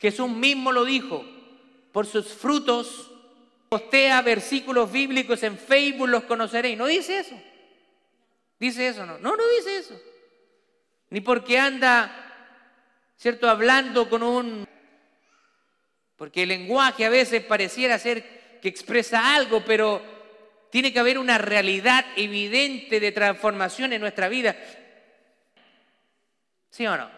Jesús 0.00 0.28
mismo 0.28 0.72
lo 0.72 0.86
dijo, 0.86 1.24
por 1.92 2.06
sus 2.06 2.28
frutos 2.28 3.10
postea 3.68 4.22
versículos 4.22 4.90
bíblicos 4.90 5.42
en 5.42 5.58
Facebook, 5.58 6.08
los 6.08 6.24
conoceréis. 6.24 6.78
No 6.78 6.86
dice 6.86 7.18
eso. 7.18 7.38
Dice 8.58 8.88
eso, 8.88 9.04
no. 9.04 9.18
No, 9.18 9.36
no 9.36 9.42
dice 9.58 9.76
eso. 9.76 10.00
Ni 11.10 11.20
porque 11.20 11.58
anda, 11.58 12.31
¿cierto?, 13.22 13.48
hablando 13.48 14.10
con 14.10 14.24
un... 14.24 14.66
Porque 16.16 16.42
el 16.42 16.48
lenguaje 16.48 17.04
a 17.04 17.08
veces 17.08 17.44
pareciera 17.44 17.96
ser 17.96 18.58
que 18.60 18.68
expresa 18.68 19.36
algo, 19.36 19.64
pero 19.64 20.02
tiene 20.72 20.92
que 20.92 20.98
haber 20.98 21.18
una 21.18 21.38
realidad 21.38 22.04
evidente 22.16 22.98
de 22.98 23.12
transformación 23.12 23.92
en 23.92 24.00
nuestra 24.00 24.28
vida. 24.28 24.56
¿Sí 26.70 26.84
o 26.84 26.96
no? 26.96 27.08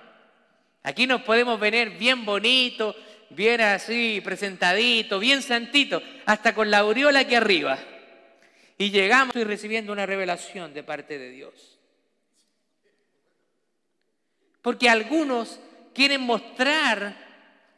Aquí 0.83 1.07
nos 1.07 1.23
podemos 1.23 1.59
venir 1.59 1.97
bien 1.97 2.27
bonitos, 2.27 2.95
bien 3.31 3.63
así, 3.63 4.21
presentadito, 4.23 5.19
bien 5.19 5.41
santito, 5.41 6.03
hasta 6.27 6.55
con 6.55 6.71
la 6.71 6.81
aureola 6.81 7.21
aquí 7.21 7.35
arriba. 7.35 7.79
Y 8.77 8.91
llegamos 8.91 9.35
y 9.37 9.45
recibiendo 9.45 9.91
una 9.91 10.05
revelación 10.05 10.75
de 10.75 10.83
parte 10.83 11.19
de 11.19 11.31
Dios. 11.31 11.79
Porque 14.61 14.91
algunos 14.91 15.61
quieren 15.95 16.23
mostrar 16.23 17.17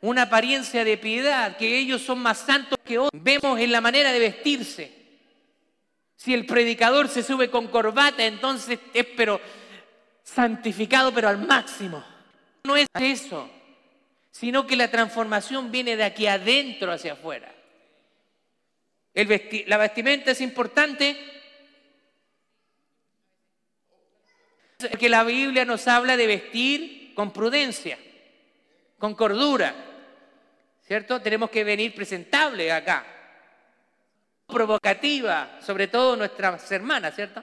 una 0.01 0.23
apariencia 0.23 0.85
de 0.85 0.97
piedad, 0.97 1.57
que 1.57 1.79
ellos 1.79 2.03
son 2.03 2.19
más 2.19 2.39
santos 2.39 2.79
que 2.85 2.99
otros. 2.99 3.23
Vemos 3.23 3.59
en 3.59 3.73
la 3.73 3.81
manera 3.81 4.13
de 4.13 4.19
vestirse. 4.19 4.93
Si 6.17 6.33
el 6.33 6.47
predicador 6.47 7.09
se 7.09 7.23
sube 7.23 7.51
con 7.51 7.69
corbata, 7.69 8.25
entonces 8.25 8.79
es 8.95 9.07
pero 9.17 9.41
santificado, 10.23 11.13
pero 11.13 11.29
al 11.29 11.39
máximo. 11.39 12.03
No 12.65 12.77
es 12.77 12.89
eso 12.99 13.51
sino 14.39 14.67
que 14.67 14.77
la 14.77 14.91
transformación 14.91 15.73
viene 15.73 15.97
de 15.97 16.05
aquí 16.05 16.27
adentro 16.27 16.93
hacia 16.93 17.15
afuera. 17.15 17.51
la 19.15 19.79
vestimenta 19.79 20.33
es 20.33 20.43
importante 20.43 21.17
porque 24.79 25.09
la 25.09 25.25
Biblia 25.25 25.65
nos 25.65 25.89
habla 25.89 26.19
de 26.19 26.27
vestir 26.27 27.15
con 27.15 27.33
prudencia, 27.33 27.99
con 28.99 29.15
cordura, 29.15 29.75
¿cierto? 30.83 31.21
Tenemos 31.21 31.51
que 31.51 31.65
venir 31.65 31.95
presentables 31.95 32.73
acá, 32.73 33.07
provocativa, 34.47 35.59
sobre 35.61 35.89
todo 35.89 36.17
nuestras 36.17 36.71
hermanas, 36.71 37.15
¿cierto? 37.15 37.43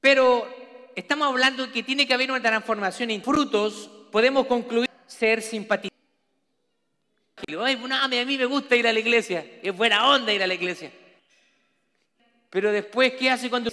Pero 0.00 0.48
estamos 0.94 1.28
hablando 1.28 1.66
de 1.66 1.72
que 1.72 1.82
tiene 1.82 2.06
que 2.06 2.14
haber 2.14 2.30
una 2.30 2.42
transformación 2.42 3.10
en 3.10 3.22
frutos 3.22 3.90
podemos 4.10 4.46
concluir 4.46 4.88
ser 5.06 5.42
simpáticos. 5.42 5.96
a 7.48 8.08
mí 8.08 8.38
me 8.38 8.44
gusta 8.46 8.76
ir 8.76 8.86
a 8.86 8.92
la 8.92 8.98
iglesia, 8.98 9.44
es 9.62 9.76
buena 9.76 10.08
onda 10.08 10.32
ir 10.32 10.42
a 10.42 10.46
la 10.46 10.54
iglesia. 10.54 10.90
Pero 12.48 12.72
después, 12.72 13.12
¿qué 13.14 13.30
hace 13.30 13.48
cuando 13.48 13.70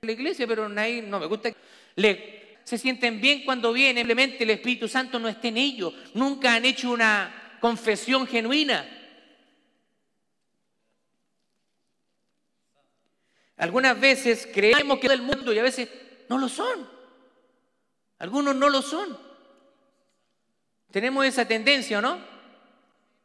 la 0.00 0.12
iglesia? 0.12 0.46
Pero 0.46 0.68
nadie, 0.68 1.02
no 1.02 1.20
me 1.20 1.26
gusta. 1.26 1.50
Le, 1.96 2.43
se 2.64 2.78
sienten 2.78 3.20
bien 3.20 3.44
cuando 3.44 3.72
viene, 3.72 4.00
simplemente 4.00 4.42
el 4.42 4.50
Espíritu 4.50 4.88
Santo 4.88 5.18
no 5.18 5.28
está 5.28 5.48
en 5.48 5.58
ellos. 5.58 5.92
Nunca 6.14 6.54
han 6.54 6.64
hecho 6.64 6.90
una 6.90 7.56
confesión 7.60 8.26
genuina. 8.26 8.88
Algunas 13.58 14.00
veces 14.00 14.48
creemos 14.52 14.98
que 14.98 15.06
es 15.06 15.12
el 15.12 15.22
mundo 15.22 15.52
y 15.52 15.58
a 15.58 15.62
veces 15.62 15.88
no 16.28 16.38
lo 16.38 16.48
son. 16.48 16.88
Algunos 18.18 18.56
no 18.56 18.70
lo 18.70 18.80
son. 18.80 19.16
Tenemos 20.90 21.26
esa 21.26 21.46
tendencia, 21.46 22.00
¿no? 22.00 22.18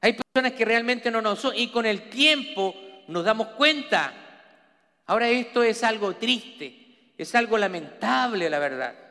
Hay 0.01 0.13
personas 0.13 0.57
que 0.57 0.65
realmente 0.65 1.09
no 1.09 1.21
nos 1.21 1.39
son 1.39 1.55
y 1.55 1.69
con 1.69 1.85
el 1.85 2.09
tiempo 2.09 2.75
nos 3.07 3.23
damos 3.23 3.47
cuenta. 3.49 4.13
Ahora 5.05 5.29
esto 5.29 5.63
es 5.63 5.83
algo 5.83 6.15
triste, 6.15 7.13
es 7.17 7.33
algo 7.35 7.57
lamentable, 7.57 8.49
la 8.49 8.59
verdad. 8.59 9.08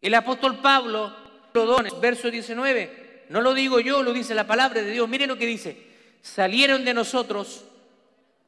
El 0.00 0.14
apóstol 0.14 0.60
Pablo, 0.60 1.14
verso 2.00 2.30
19, 2.30 3.24
no 3.30 3.40
lo 3.40 3.54
digo 3.54 3.80
yo, 3.80 4.02
lo 4.02 4.12
dice 4.12 4.34
la 4.34 4.46
palabra 4.46 4.82
de 4.82 4.90
Dios. 4.90 5.08
Mire 5.08 5.26
lo 5.26 5.36
que 5.36 5.46
dice, 5.46 5.76
salieron 6.22 6.84
de 6.84 6.94
nosotros, 6.94 7.64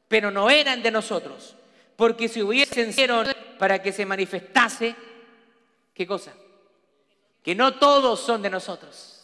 pero 0.07 0.31
no 0.31 0.49
eran 0.49 0.81
de 0.81 0.91
nosotros, 0.91 1.55
porque 1.95 2.27
si 2.27 2.41
hubiesen 2.41 2.93
sido 2.93 3.23
para 3.59 3.81
que 3.81 3.91
se 3.91 4.05
manifestase, 4.05 4.95
¿qué 5.93 6.07
cosa? 6.07 6.33
Que 7.43 7.55
no 7.55 7.75
todos 7.75 8.19
son 8.19 8.41
de 8.41 8.49
nosotros. 8.49 9.19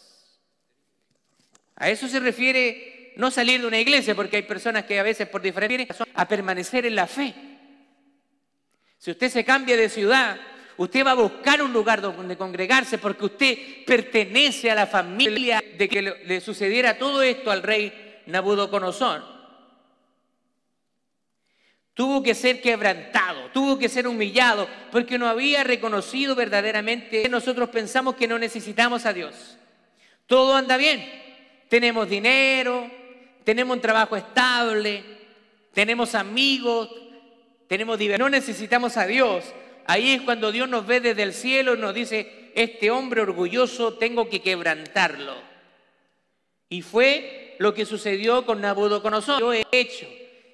A 1.76 1.88
eso 1.90 2.08
se 2.08 2.20
refiere 2.20 3.12
no 3.16 3.30
salir 3.30 3.60
de 3.60 3.66
una 3.66 3.78
iglesia, 3.78 4.14
porque 4.14 4.36
hay 4.36 4.42
personas 4.42 4.84
que 4.84 4.98
a 4.98 5.02
veces 5.02 5.28
por 5.28 5.40
diferentes 5.40 5.88
razones 5.88 6.14
a 6.16 6.28
permanecer 6.28 6.86
en 6.86 6.94
la 6.94 7.06
fe. 7.06 7.34
Si 8.98 9.10
usted 9.10 9.28
se 9.28 9.44
cambia 9.44 9.76
de 9.76 9.88
ciudad, 9.88 10.38
usted 10.78 11.04
va 11.04 11.10
a 11.10 11.14
buscar 11.14 11.62
un 11.62 11.72
lugar 11.72 12.00
donde 12.00 12.36
congregarse 12.36 12.98
porque 12.98 13.26
usted 13.26 13.58
pertenece 13.86 14.70
a 14.70 14.74
la 14.74 14.86
familia 14.86 15.62
de 15.76 15.88
que 15.88 16.02
le 16.02 16.40
sucediera 16.40 16.98
todo 16.98 17.22
esto 17.22 17.50
al 17.50 17.62
rey 17.62 18.22
Nabucodonosor. 18.26 19.22
Tuvo 21.92 22.22
que 22.22 22.34
ser 22.34 22.60
quebrantado, 22.60 23.50
tuvo 23.52 23.78
que 23.78 23.88
ser 23.88 24.06
humillado, 24.06 24.68
porque 24.90 25.18
no 25.18 25.26
había 25.26 25.64
reconocido 25.64 26.34
verdaderamente. 26.34 27.28
Nosotros 27.28 27.68
pensamos 27.68 28.14
que 28.14 28.28
no 28.28 28.38
necesitamos 28.38 29.04
a 29.04 29.12
Dios. 29.12 29.58
Todo 30.26 30.54
anda 30.54 30.76
bien 30.76 31.28
tenemos 31.68 32.08
dinero, 32.08 32.90
tenemos 33.44 33.76
un 33.76 33.80
trabajo 33.80 34.16
estable, 34.16 35.04
tenemos 35.72 36.14
amigos, 36.14 36.88
tenemos. 37.66 37.98
No 38.18 38.30
necesitamos 38.30 38.96
a 38.96 39.06
Dios. 39.06 39.44
Ahí 39.88 40.12
es 40.12 40.20
cuando 40.20 40.52
Dios 40.52 40.68
nos 40.68 40.86
ve 40.86 41.00
desde 41.00 41.22
el 41.22 41.32
cielo 41.32 41.74
y 41.74 41.78
nos 41.78 41.94
dice, 41.94 42.50
este 42.54 42.90
hombre 42.90 43.22
orgulloso 43.22 43.94
tengo 43.94 44.28
que 44.28 44.42
quebrantarlo. 44.42 45.34
Y 46.68 46.82
fue 46.82 47.56
lo 47.58 47.72
que 47.72 47.86
sucedió 47.86 48.44
con 48.44 48.60
Nabucodonosor. 48.60 49.40
Yo 49.40 49.54
he 49.54 49.64
hecho 49.72 50.06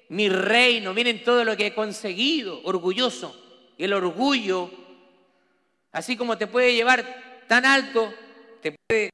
mi 0.07 0.29
reino, 0.29 0.93
miren 0.93 1.21
todo 1.21 1.43
lo 1.43 1.57
que 1.57 1.67
he 1.67 1.73
conseguido, 1.73 2.61
orgulloso. 2.63 3.35
El 3.77 3.91
orgullo, 3.91 4.71
así 5.91 6.15
como 6.15 6.37
te 6.37 6.47
puede 6.47 6.73
llevar 6.73 7.43
tan 7.49 7.65
alto, 7.65 8.13
te 8.61 8.71
puede 8.71 9.09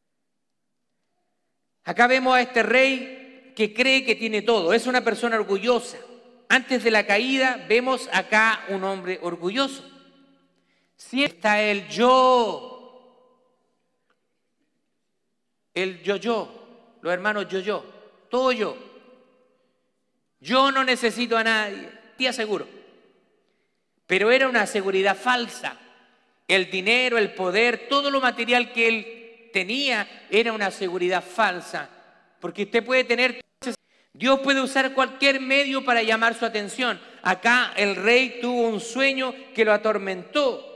Acá 1.83 2.05
vemos 2.05 2.35
a 2.35 2.41
este 2.41 2.61
rey 2.61 3.53
que 3.55 3.73
cree 3.73 4.05
que 4.05 4.13
tiene 4.13 4.43
todo, 4.43 4.71
es 4.71 4.85
una 4.85 5.03
persona 5.03 5.37
orgullosa. 5.37 5.97
Antes 6.47 6.83
de 6.83 6.91
la 6.91 7.07
caída 7.07 7.65
vemos 7.67 8.07
acá 8.13 8.65
un 8.69 8.83
hombre 8.83 9.17
orgulloso. 9.23 9.90
Si 11.09 11.23
está 11.23 11.61
el 11.61 11.89
yo, 11.89 13.27
el 15.73 16.01
yo-yo, 16.03 16.97
los 17.01 17.11
hermanos 17.11 17.47
yo-yo, 17.49 17.83
todo 18.29 18.51
yo. 18.53 18.77
Yo 20.39 20.71
no 20.71 20.85
necesito 20.85 21.35
a 21.37 21.43
nadie, 21.43 21.89
te 22.17 22.29
aseguro. 22.29 22.67
Pero 24.05 24.31
era 24.31 24.47
una 24.47 24.65
seguridad 24.65 25.17
falsa. 25.17 25.77
El 26.47 26.69
dinero, 26.69 27.17
el 27.17 27.33
poder, 27.33 27.87
todo 27.89 28.09
lo 28.09 28.21
material 28.21 28.71
que 28.71 28.87
él 28.87 29.49
tenía 29.51 30.27
era 30.29 30.53
una 30.53 30.71
seguridad 30.71 31.23
falsa. 31.23 31.89
Porque 32.39 32.63
usted 32.63 32.85
puede 32.85 33.03
tener... 33.03 33.41
Dios 34.13 34.39
puede 34.41 34.61
usar 34.61 34.93
cualquier 34.93 35.41
medio 35.41 35.83
para 35.83 36.03
llamar 36.03 36.35
su 36.35 36.45
atención. 36.45 37.01
Acá 37.21 37.73
el 37.75 37.95
rey 37.95 38.39
tuvo 38.39 38.69
un 38.69 38.79
sueño 38.79 39.33
que 39.53 39.65
lo 39.65 39.73
atormentó, 39.73 40.70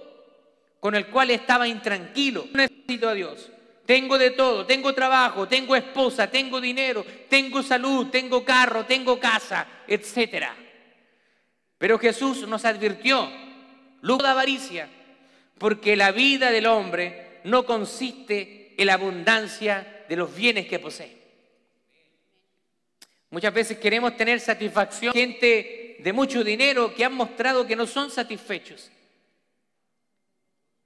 con 0.79 0.95
el 0.95 1.07
cual 1.07 1.31
estaba 1.31 1.67
intranquilo. 1.67 2.47
necesito 2.53 3.09
a 3.09 3.13
Dios. 3.13 3.51
Tengo 3.85 4.17
de 4.17 4.31
todo, 4.31 4.65
tengo 4.65 4.93
trabajo, 4.93 5.47
tengo 5.47 5.75
esposa, 5.75 6.29
tengo 6.29 6.59
dinero, 6.59 7.05
tengo 7.29 7.61
salud, 7.61 8.07
tengo 8.07 8.43
carro, 8.43 8.85
tengo 8.85 9.19
casa, 9.19 9.67
etc. 9.87 10.47
Pero 11.77 11.99
Jesús 11.99 12.47
nos 12.47 12.65
advirtió, 12.65 13.29
luego 14.01 14.23
de 14.23 14.29
avaricia, 14.29 14.89
porque 15.59 15.95
la 15.95 16.11
vida 16.11 16.49
del 16.49 16.65
hombre 16.65 17.41
no 17.43 17.65
consiste 17.65 18.73
en 18.77 18.87
la 18.87 18.95
abundancia 18.95 20.03
de 20.09 20.15
los 20.15 20.35
bienes 20.35 20.65
que 20.65 20.79
posee. 20.79 21.25
Muchas 23.29 23.53
veces 23.53 23.77
queremos 23.77 24.15
tener 24.17 24.39
satisfacción. 24.39 25.13
Gente 25.13 25.97
de 25.99 26.13
mucho 26.13 26.43
dinero 26.43 26.93
que 26.93 27.05
han 27.05 27.13
mostrado 27.13 27.67
que 27.67 27.75
no 27.75 27.85
son 27.85 28.09
satisfechos. 28.09 28.91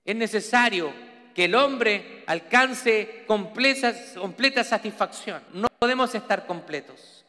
Es 0.09 0.15
necesario 0.15 0.91
que 1.35 1.45
el 1.45 1.53
hombre 1.53 2.23
alcance 2.25 3.25
completa, 3.27 4.63
satisfacción. 4.63 5.43
No 5.53 5.67
podemos 5.77 6.15
estar 6.15 6.47
completos. 6.47 7.23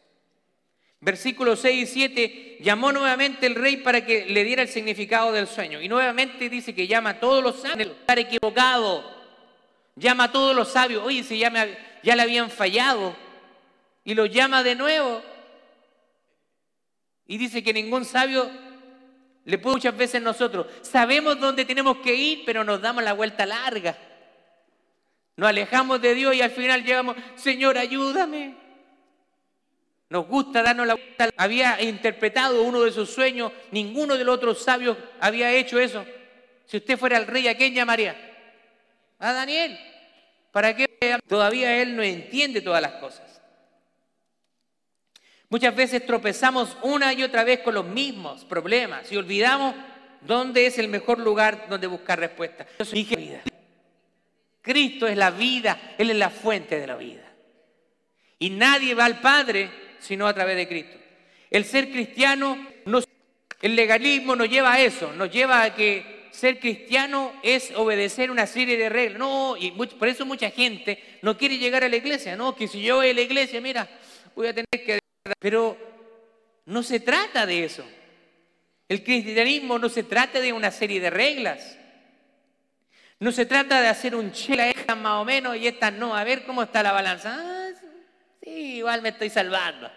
Versículos 0.99 1.61
6 1.61 1.83
y 1.83 1.93
7, 1.93 2.57
llamó 2.63 2.91
nuevamente 2.91 3.47
el 3.47 3.55
rey 3.55 3.77
para 3.77 4.07
que 4.07 4.25
le 4.25 4.45
diera 4.45 4.63
el 4.63 4.69
significado 4.69 5.31
del 5.31 5.47
sueño. 5.47 5.83
Y 5.83 5.91
nuevamente 5.91 6.49
dice 6.49 6.75
que 6.75 6.87
llama 6.87 7.11
a 7.11 7.21
todos 7.21 7.45
los 7.45 7.63
ángeles, 7.67 7.99
estar 8.01 8.19
equivocado. 8.19 9.05
Llama 9.95 10.25
a 10.25 10.33
todos 10.33 10.57
los 10.57 10.73
sabios. 10.73 11.05
Oye, 11.05 11.23
si 11.23 11.39
ya, 11.39 11.53
ya 12.03 12.17
le 12.17 12.23
habían 12.23 12.49
fallado. 12.49 13.15
Y 14.05 14.15
lo 14.15 14.25
llama 14.25 14.63
de 14.63 14.75
nuevo. 14.75 15.21
Y 17.27 17.37
dice 17.37 17.63
que 17.63 17.75
ningún 17.75 18.07
sabio 18.07 18.51
le 19.45 19.59
puede 19.59 19.77
muchas 19.77 19.97
veces 19.97 20.21
nosotros. 20.23 20.67
Sabemos 20.83 21.39
dónde 21.41 21.65
tenemos 21.65 21.99
que 21.99 22.15
ir, 22.15 22.43
pero 22.45 22.65
nos 22.65 22.81
damos 22.81 23.03
la 23.03 23.13
vuelta 23.13 23.47
larga. 23.47 23.97
Nos 25.37 25.49
alejamos 25.49 26.01
de 26.03 26.15
Dios 26.15 26.35
y 26.35 26.43
al 26.43 26.51
final 26.51 26.85
llegamos, 26.85 27.17
Señor, 27.37 27.79
ayúdame. 27.79 28.55
Nos 30.11 30.27
gusta 30.27 30.63
darnos 30.63 30.87
la 30.87 30.95
vuelta. 30.95 31.31
Había 31.37 31.81
interpretado 31.83 32.63
uno 32.63 32.83
de 32.83 32.93
sus 32.93 33.11
sueños, 33.11 33.53
ninguno 33.71 34.17
de 34.17 34.25
los 34.25 34.35
otros 34.35 34.63
sabios 34.63 34.97
había 35.21 35.53
hecho 35.53 35.79
eso. 35.79 36.05
Si 36.67 36.77
usted 36.77 36.99
fuera 36.99 37.17
el 37.17 37.27
rey, 37.27 37.49
¿a 37.49 37.57
quién 37.57 37.75
llamaría? 37.75 38.17
A 39.19 39.33
Daniel. 39.33 39.79
¿Para 40.53 40.75
qué? 40.75 40.87
Todavía 41.29 41.81
él 41.81 41.97
no 41.97 42.03
entiende 42.03 42.61
todas 42.61 42.83
las 42.83 42.93
cosas. 42.95 43.30
Muchas 45.51 45.75
veces 45.75 46.07
tropezamos 46.07 46.77
una 46.83 47.13
y 47.13 47.25
otra 47.25 47.43
vez 47.43 47.59
con 47.61 47.75
los 47.75 47.85
mismos 47.85 48.45
problemas 48.45 49.11
y 49.11 49.17
olvidamos 49.17 49.75
dónde 50.21 50.67
es 50.67 50.79
el 50.79 50.87
mejor 50.87 51.19
lugar 51.19 51.67
donde 51.69 51.89
buscar 51.89 52.21
respuesta. 52.21 52.67
vida. 52.95 53.43
Cristo 54.63 55.09
es 55.09 55.17
la 55.17 55.33
vida, 55.33 55.95
Él 55.99 56.11
es 56.11 56.17
la 56.17 56.31
fuente 56.31 56.79
de 56.79 56.87
la 56.87 56.95
vida. 56.95 57.25
Y 58.39 58.51
nadie 58.51 58.95
va 58.95 59.07
al 59.07 59.21
Padre 59.21 59.71
sino 59.99 60.29
a 60.29 60.35
través 60.35 60.57
de 60.57 60.69
Cristo. 60.69 60.97
El 61.51 61.65
ser 61.65 61.91
cristiano, 61.91 62.57
el 63.61 63.77
legalismo 63.77 64.37
nos 64.37 64.49
lleva 64.49 64.75
a 64.75 64.81
eso, 64.81 65.13
nos 65.13 65.33
lleva 65.33 65.63
a 65.63 65.75
que 65.75 66.29
ser 66.31 66.61
cristiano 66.61 67.33
es 67.43 67.73
obedecer 67.75 68.31
una 68.31 68.47
serie 68.47 68.77
de 68.77 68.89
reglas. 68.89 69.19
No, 69.19 69.57
y 69.57 69.73
por 69.73 70.09
eso 70.09 70.25
mucha 70.25 70.51
gente 70.51 71.03
no 71.23 71.37
quiere 71.37 71.59
llegar 71.59 71.83
a 71.83 71.89
la 71.89 71.97
iglesia. 71.97 72.37
No, 72.37 72.55
que 72.55 72.69
si 72.69 72.81
yo 72.81 72.97
voy 72.97 73.11
a 73.11 73.15
la 73.15 73.21
iglesia, 73.21 73.61
mira, 73.61 73.89
voy 74.37 74.47
a 74.47 74.55
tener 74.55 74.67
que... 74.71 75.00
Pero 75.39 75.77
no 76.67 76.83
se 76.83 77.01
trata 77.01 77.47
de 77.47 77.65
eso. 77.65 77.85
El 78.89 79.05
cristianismo 79.05 79.79
no 79.79 79.89
se 79.89 80.03
trata 80.03 80.41
de 80.41 80.53
una 80.53 80.71
serie 80.71 81.01
de 81.01 81.11
reglas. 81.11 81.79
No 83.19 83.31
se 83.33 83.47
trata 83.47 83.81
de 83.81 83.89
hacer 83.89 84.15
un 84.17 84.33
chela 84.33 84.69
estas 84.69 84.97
más 84.97 85.21
o 85.21 85.25
menos 85.25 85.57
y 85.57 85.67
estas 85.67 85.93
no. 85.93 86.17
A 86.17 86.25
ver 86.25 86.45
cómo 86.45 86.63
está 86.63 86.83
la 86.83 86.93
balanza. 86.93 87.37
Ah, 87.39 87.71
sí, 88.43 88.77
igual 88.77 89.03
me 89.03 89.11
estoy 89.11 89.31
salvando. 89.31 89.91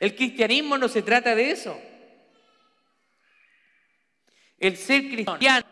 El 0.00 0.14
cristianismo 0.14 0.78
no 0.78 0.88
se 0.88 1.02
trata 1.02 1.34
de 1.34 1.50
eso. 1.50 1.80
El 4.58 4.76
ser 4.76 5.02
cristiano. 5.08 5.66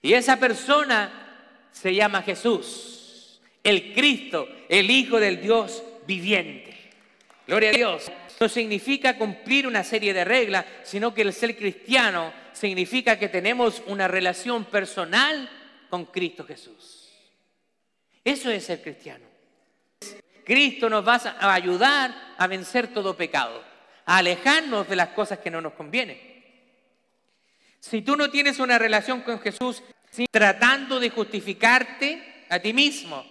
Y 0.00 0.14
esa 0.14 0.38
persona 0.38 1.68
se 1.70 1.94
llama 1.94 2.22
Jesús, 2.22 3.40
el 3.62 3.92
Cristo, 3.92 4.48
el 4.68 4.90
Hijo 4.90 5.20
del 5.20 5.40
Dios 5.40 5.82
viviente. 6.06 6.67
Gloria 7.48 7.70
a 7.70 7.72
Dios. 7.72 8.12
No 8.38 8.48
significa 8.48 9.16
cumplir 9.16 9.66
una 9.66 9.82
serie 9.82 10.12
de 10.12 10.22
reglas, 10.22 10.66
sino 10.84 11.14
que 11.14 11.22
el 11.22 11.32
ser 11.32 11.56
cristiano 11.56 12.30
significa 12.52 13.18
que 13.18 13.30
tenemos 13.30 13.82
una 13.86 14.06
relación 14.06 14.66
personal 14.66 15.48
con 15.88 16.04
Cristo 16.04 16.44
Jesús. 16.44 17.08
Eso 18.22 18.50
es 18.50 18.64
ser 18.64 18.82
cristiano. 18.82 19.24
Cristo 20.44 20.90
nos 20.90 21.08
va 21.08 21.14
a 21.14 21.54
ayudar 21.54 22.34
a 22.36 22.46
vencer 22.46 22.88
todo 22.88 23.16
pecado, 23.16 23.64
a 24.04 24.18
alejarnos 24.18 24.86
de 24.86 24.96
las 24.96 25.08
cosas 25.08 25.38
que 25.38 25.50
no 25.50 25.62
nos 25.62 25.72
convienen. 25.72 26.18
Si 27.80 28.02
tú 28.02 28.14
no 28.14 28.30
tienes 28.30 28.58
una 28.58 28.78
relación 28.78 29.22
con 29.22 29.40
Jesús, 29.40 29.82
tratando 30.30 31.00
de 31.00 31.08
justificarte 31.08 32.44
a 32.50 32.58
ti 32.58 32.74
mismo, 32.74 33.24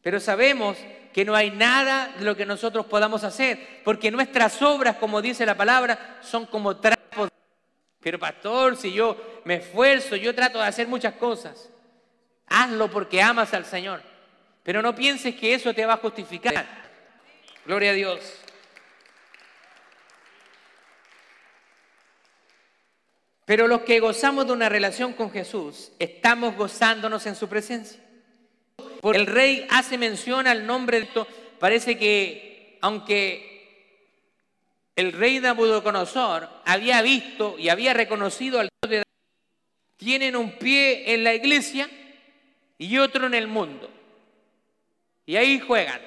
pero 0.00 0.20
sabemos 0.20 0.78
que 1.16 1.24
no 1.24 1.34
hay 1.34 1.50
nada 1.50 2.12
de 2.18 2.26
lo 2.26 2.36
que 2.36 2.44
nosotros 2.44 2.84
podamos 2.84 3.24
hacer, 3.24 3.80
porque 3.84 4.10
nuestras 4.10 4.60
obras, 4.60 4.96
como 4.96 5.22
dice 5.22 5.46
la 5.46 5.56
palabra, 5.56 6.18
son 6.20 6.44
como 6.44 6.76
trapos. 6.76 7.30
Pero 8.00 8.18
pastor, 8.18 8.76
si 8.76 8.92
yo 8.92 9.16
me 9.46 9.54
esfuerzo, 9.54 10.16
yo 10.16 10.34
trato 10.34 10.58
de 10.58 10.66
hacer 10.66 10.86
muchas 10.86 11.14
cosas, 11.14 11.70
hazlo 12.46 12.90
porque 12.90 13.22
amas 13.22 13.54
al 13.54 13.64
Señor. 13.64 14.02
Pero 14.62 14.82
no 14.82 14.94
pienses 14.94 15.34
que 15.34 15.54
eso 15.54 15.72
te 15.72 15.86
va 15.86 15.94
a 15.94 15.96
justificar. 15.96 16.66
Gloria 17.64 17.92
a 17.92 17.94
Dios. 17.94 18.20
Pero 23.46 23.68
los 23.68 23.80
que 23.80 24.00
gozamos 24.00 24.46
de 24.48 24.52
una 24.52 24.68
relación 24.68 25.14
con 25.14 25.30
Jesús, 25.30 25.92
estamos 25.98 26.54
gozándonos 26.56 27.24
en 27.24 27.36
su 27.36 27.48
presencia. 27.48 28.05
El 29.14 29.26
rey 29.26 29.66
hace 29.70 29.98
mención 29.98 30.46
al 30.46 30.66
nombre 30.66 30.98
de 30.98 31.04
esto. 31.04 31.26
Parece 31.58 31.96
que, 31.98 32.78
aunque 32.80 33.56
el 34.96 35.12
rey 35.12 35.40
Nabucodonosor 35.40 36.48
había 36.64 37.02
visto 37.02 37.56
y 37.58 37.68
había 37.68 37.94
reconocido 37.94 38.60
al 38.60 38.68
Dios 38.68 38.90
de 38.90 38.96
Daniel, 38.96 39.04
tienen 39.96 40.36
un 40.36 40.52
pie 40.52 41.14
en 41.14 41.24
la 41.24 41.34
iglesia 41.34 41.88
y 42.78 42.98
otro 42.98 43.26
en 43.26 43.34
el 43.34 43.46
mundo. 43.46 43.90
Y 45.26 45.36
ahí 45.36 45.60
juegan. 45.60 46.00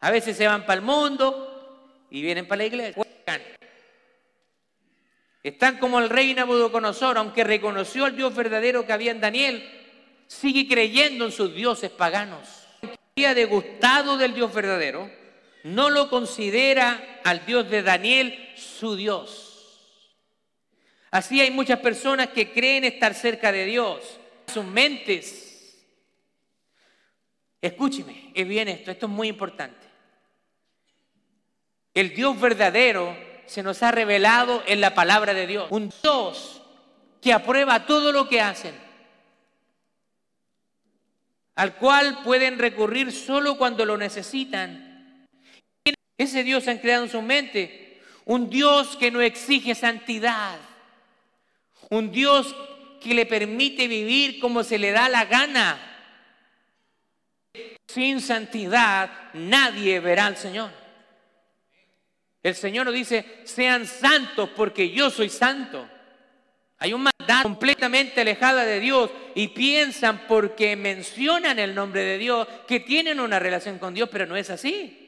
A 0.00 0.10
veces 0.10 0.36
se 0.36 0.46
van 0.46 0.62
para 0.62 0.74
el 0.74 0.82
mundo 0.82 2.06
y 2.10 2.22
vienen 2.22 2.46
para 2.46 2.58
la 2.58 2.66
iglesia. 2.66 2.94
Juegan. 2.94 3.42
Están 5.42 5.78
como 5.78 6.00
el 6.00 6.10
rey 6.10 6.34
Nabucodonosor, 6.34 7.18
aunque 7.18 7.44
reconoció 7.44 8.04
al 8.04 8.16
Dios 8.16 8.34
verdadero 8.34 8.84
que 8.84 8.92
había 8.92 9.12
en 9.12 9.20
Daniel, 9.20 9.85
sigue 10.26 10.68
creyendo 10.68 11.26
en 11.26 11.32
sus 11.32 11.54
dioses 11.54 11.90
paganos. 11.90 12.48
Había 13.16 13.34
degustado 13.34 14.16
del 14.16 14.34
Dios 14.34 14.52
verdadero, 14.52 15.10
no 15.64 15.90
lo 15.90 16.08
considera 16.10 17.20
al 17.24 17.44
Dios 17.46 17.68
de 17.70 17.82
Daniel 17.82 18.52
su 18.56 18.94
Dios. 18.96 19.46
Así 21.10 21.40
hay 21.40 21.50
muchas 21.50 21.80
personas 21.80 22.28
que 22.28 22.52
creen 22.52 22.84
estar 22.84 23.14
cerca 23.14 23.50
de 23.52 23.64
Dios. 23.64 24.20
Sus 24.52 24.64
mentes. 24.64 25.82
Escúcheme, 27.60 28.30
es 28.34 28.46
bien 28.46 28.68
esto, 28.68 28.90
esto 28.90 29.06
es 29.06 29.12
muy 29.12 29.28
importante. 29.28 29.86
El 31.94 32.14
Dios 32.14 32.38
verdadero 32.38 33.16
se 33.46 33.62
nos 33.62 33.82
ha 33.82 33.90
revelado 33.90 34.62
en 34.66 34.80
la 34.80 34.94
palabra 34.94 35.32
de 35.32 35.46
Dios. 35.46 35.68
Un 35.70 35.90
Dios 36.02 36.60
que 37.22 37.32
aprueba 37.32 37.86
todo 37.86 38.12
lo 38.12 38.28
que 38.28 38.40
hacen, 38.40 38.74
al 41.56 41.74
cual 41.76 42.22
pueden 42.22 42.58
recurrir 42.58 43.10
solo 43.12 43.56
cuando 43.56 43.84
lo 43.84 43.96
necesitan. 43.96 45.26
Ese 46.18 46.44
Dios 46.44 46.68
han 46.68 46.78
creado 46.78 47.04
en 47.04 47.10
su 47.10 47.22
mente. 47.22 48.00
Un 48.26 48.50
Dios 48.50 48.96
que 48.96 49.10
no 49.10 49.20
exige 49.20 49.74
santidad. 49.74 50.58
Un 51.90 52.12
Dios 52.12 52.54
que 53.00 53.14
le 53.14 53.26
permite 53.26 53.88
vivir 53.88 54.38
como 54.38 54.64
se 54.64 54.78
le 54.78 54.92
da 54.92 55.08
la 55.08 55.24
gana. 55.24 55.80
Sin 57.86 58.20
santidad 58.20 59.10
nadie 59.32 60.00
verá 60.00 60.26
al 60.26 60.36
Señor. 60.36 60.70
El 62.42 62.54
Señor 62.54 62.86
nos 62.86 62.94
dice, 62.94 63.40
sean 63.44 63.86
santos 63.86 64.50
porque 64.54 64.90
yo 64.90 65.10
soy 65.10 65.30
santo. 65.30 65.88
Hay 66.78 66.92
un 66.92 67.02
completamente 67.42 68.20
alejada 68.20 68.64
de 68.64 68.80
Dios 68.80 69.10
y 69.34 69.48
piensan 69.48 70.26
porque 70.26 70.76
mencionan 70.76 71.58
el 71.58 71.74
nombre 71.74 72.02
de 72.02 72.18
Dios 72.18 72.46
que 72.66 72.80
tienen 72.80 73.20
una 73.20 73.38
relación 73.38 73.78
con 73.78 73.94
Dios, 73.94 74.08
pero 74.10 74.26
no 74.26 74.36
es 74.36 74.50
así. 74.50 75.02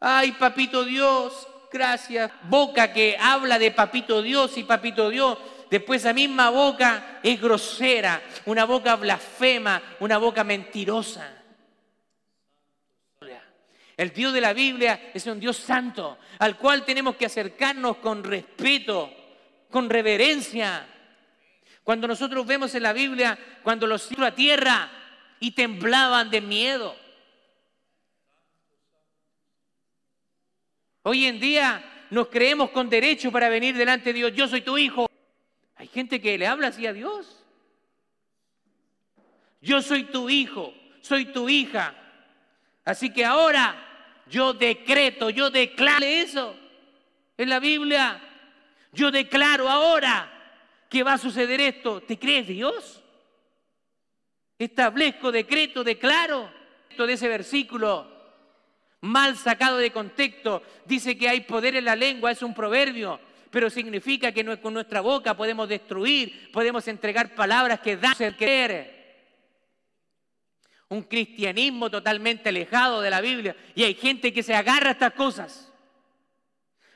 Ay, 0.00 0.32
papito 0.32 0.84
Dios, 0.84 1.48
gracias. 1.72 2.30
Boca 2.44 2.92
que 2.92 3.16
habla 3.18 3.58
de 3.58 3.70
papito 3.70 4.22
Dios 4.22 4.56
y 4.58 4.64
papito 4.64 5.10
Dios. 5.10 5.38
Después 5.70 6.02
esa 6.02 6.12
misma 6.12 6.50
boca 6.50 7.20
es 7.22 7.40
grosera, 7.40 8.22
una 8.44 8.64
boca 8.64 8.96
blasfema, 8.96 9.82
una 10.00 10.18
boca 10.18 10.44
mentirosa. 10.44 11.32
El 13.96 14.12
Dios 14.12 14.32
de 14.34 14.42
la 14.42 14.52
Biblia 14.52 15.10
es 15.14 15.26
un 15.26 15.40
Dios 15.40 15.56
santo, 15.56 16.18
al 16.38 16.58
cual 16.58 16.84
tenemos 16.84 17.16
que 17.16 17.26
acercarnos 17.26 17.96
con 17.96 18.22
respeto, 18.22 19.10
con 19.76 19.90
reverencia. 19.90 20.86
Cuando 21.84 22.08
nosotros 22.08 22.46
vemos 22.46 22.74
en 22.74 22.82
la 22.82 22.94
Biblia, 22.94 23.38
cuando 23.62 23.86
los 23.86 24.08
tiró 24.08 24.24
a 24.24 24.34
tierra 24.34 24.90
y 25.38 25.50
temblaban 25.50 26.30
de 26.30 26.40
miedo. 26.40 26.96
Hoy 31.02 31.26
en 31.26 31.38
día 31.38 32.06
nos 32.08 32.28
creemos 32.28 32.70
con 32.70 32.88
derecho 32.88 33.30
para 33.30 33.50
venir 33.50 33.76
delante 33.76 34.14
de 34.14 34.18
Dios. 34.20 34.32
Yo 34.32 34.48
soy 34.48 34.62
tu 34.62 34.78
hijo. 34.78 35.10
Hay 35.74 35.88
gente 35.88 36.22
que 36.22 36.38
le 36.38 36.46
habla 36.46 36.68
así 36.68 36.86
a 36.86 36.94
Dios. 36.94 37.44
Yo 39.60 39.82
soy 39.82 40.04
tu 40.04 40.30
hijo, 40.30 40.72
soy 41.02 41.26
tu 41.26 41.50
hija. 41.50 41.94
Así 42.82 43.12
que 43.12 43.26
ahora 43.26 44.24
yo 44.26 44.54
decreto, 44.54 45.28
yo 45.28 45.50
declaro 45.50 46.06
eso 46.06 46.56
en 47.36 47.50
la 47.50 47.60
Biblia. 47.60 48.25
Yo 48.92 49.10
declaro 49.10 49.68
ahora 49.68 50.32
que 50.88 51.02
va 51.02 51.14
a 51.14 51.18
suceder 51.18 51.60
esto. 51.60 52.00
¿Te 52.00 52.18
crees 52.18 52.46
Dios? 52.46 53.02
Establezco, 54.58 55.30
decreto, 55.32 55.84
declaro. 55.84 56.50
De 56.96 57.12
ese 57.12 57.28
versículo 57.28 58.10
mal 59.02 59.36
sacado 59.36 59.76
de 59.76 59.90
contexto, 59.90 60.62
dice 60.86 61.16
que 61.16 61.28
hay 61.28 61.40
poder 61.40 61.76
en 61.76 61.84
la 61.84 61.94
lengua, 61.94 62.30
es 62.30 62.42
un 62.42 62.54
proverbio, 62.54 63.20
pero 63.50 63.68
significa 63.68 64.32
que 64.32 64.58
con 64.58 64.72
nuestra 64.72 65.00
boca 65.00 65.36
podemos 65.36 65.68
destruir, 65.68 66.50
podemos 66.50 66.88
entregar 66.88 67.34
palabras 67.34 67.80
que 67.80 67.96
dan 67.96 68.14
a 68.22 68.36
creer 68.36 68.96
un 70.88 71.02
cristianismo 71.02 71.90
totalmente 71.90 72.48
alejado 72.48 73.00
de 73.00 73.10
la 73.10 73.20
Biblia. 73.20 73.56
Y 73.74 73.84
hay 73.84 73.94
gente 73.94 74.32
que 74.32 74.42
se 74.42 74.54
agarra 74.54 74.88
a 74.88 74.92
estas 74.92 75.12
cosas. 75.12 75.72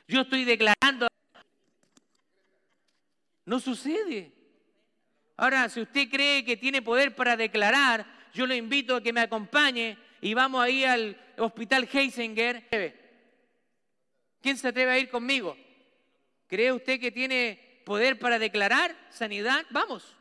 Yo 0.07 0.21
estoy 0.21 0.45
declarando. 0.45 1.07
No 3.45 3.59
sucede. 3.59 4.31
Ahora, 5.37 5.69
si 5.69 5.81
usted 5.81 6.09
cree 6.09 6.45
que 6.45 6.57
tiene 6.57 6.81
poder 6.81 7.15
para 7.15 7.35
declarar, 7.35 8.05
yo 8.33 8.45
lo 8.45 8.53
invito 8.53 8.95
a 8.95 9.01
que 9.01 9.13
me 9.13 9.21
acompañe 9.21 9.97
y 10.21 10.33
vamos 10.33 10.61
ahí 10.61 10.83
al 10.83 11.19
hospital 11.37 11.89
Heisinger. 11.91 12.67
¿Quién 14.41 14.57
se 14.57 14.67
atreve 14.67 14.91
a 14.91 14.99
ir 14.99 15.09
conmigo? 15.09 15.57
¿Cree 16.47 16.71
usted 16.71 16.99
que 16.99 17.11
tiene 17.11 17.81
poder 17.85 18.19
para 18.19 18.37
declarar 18.37 18.95
sanidad? 19.09 19.65
Vamos. 19.69 20.15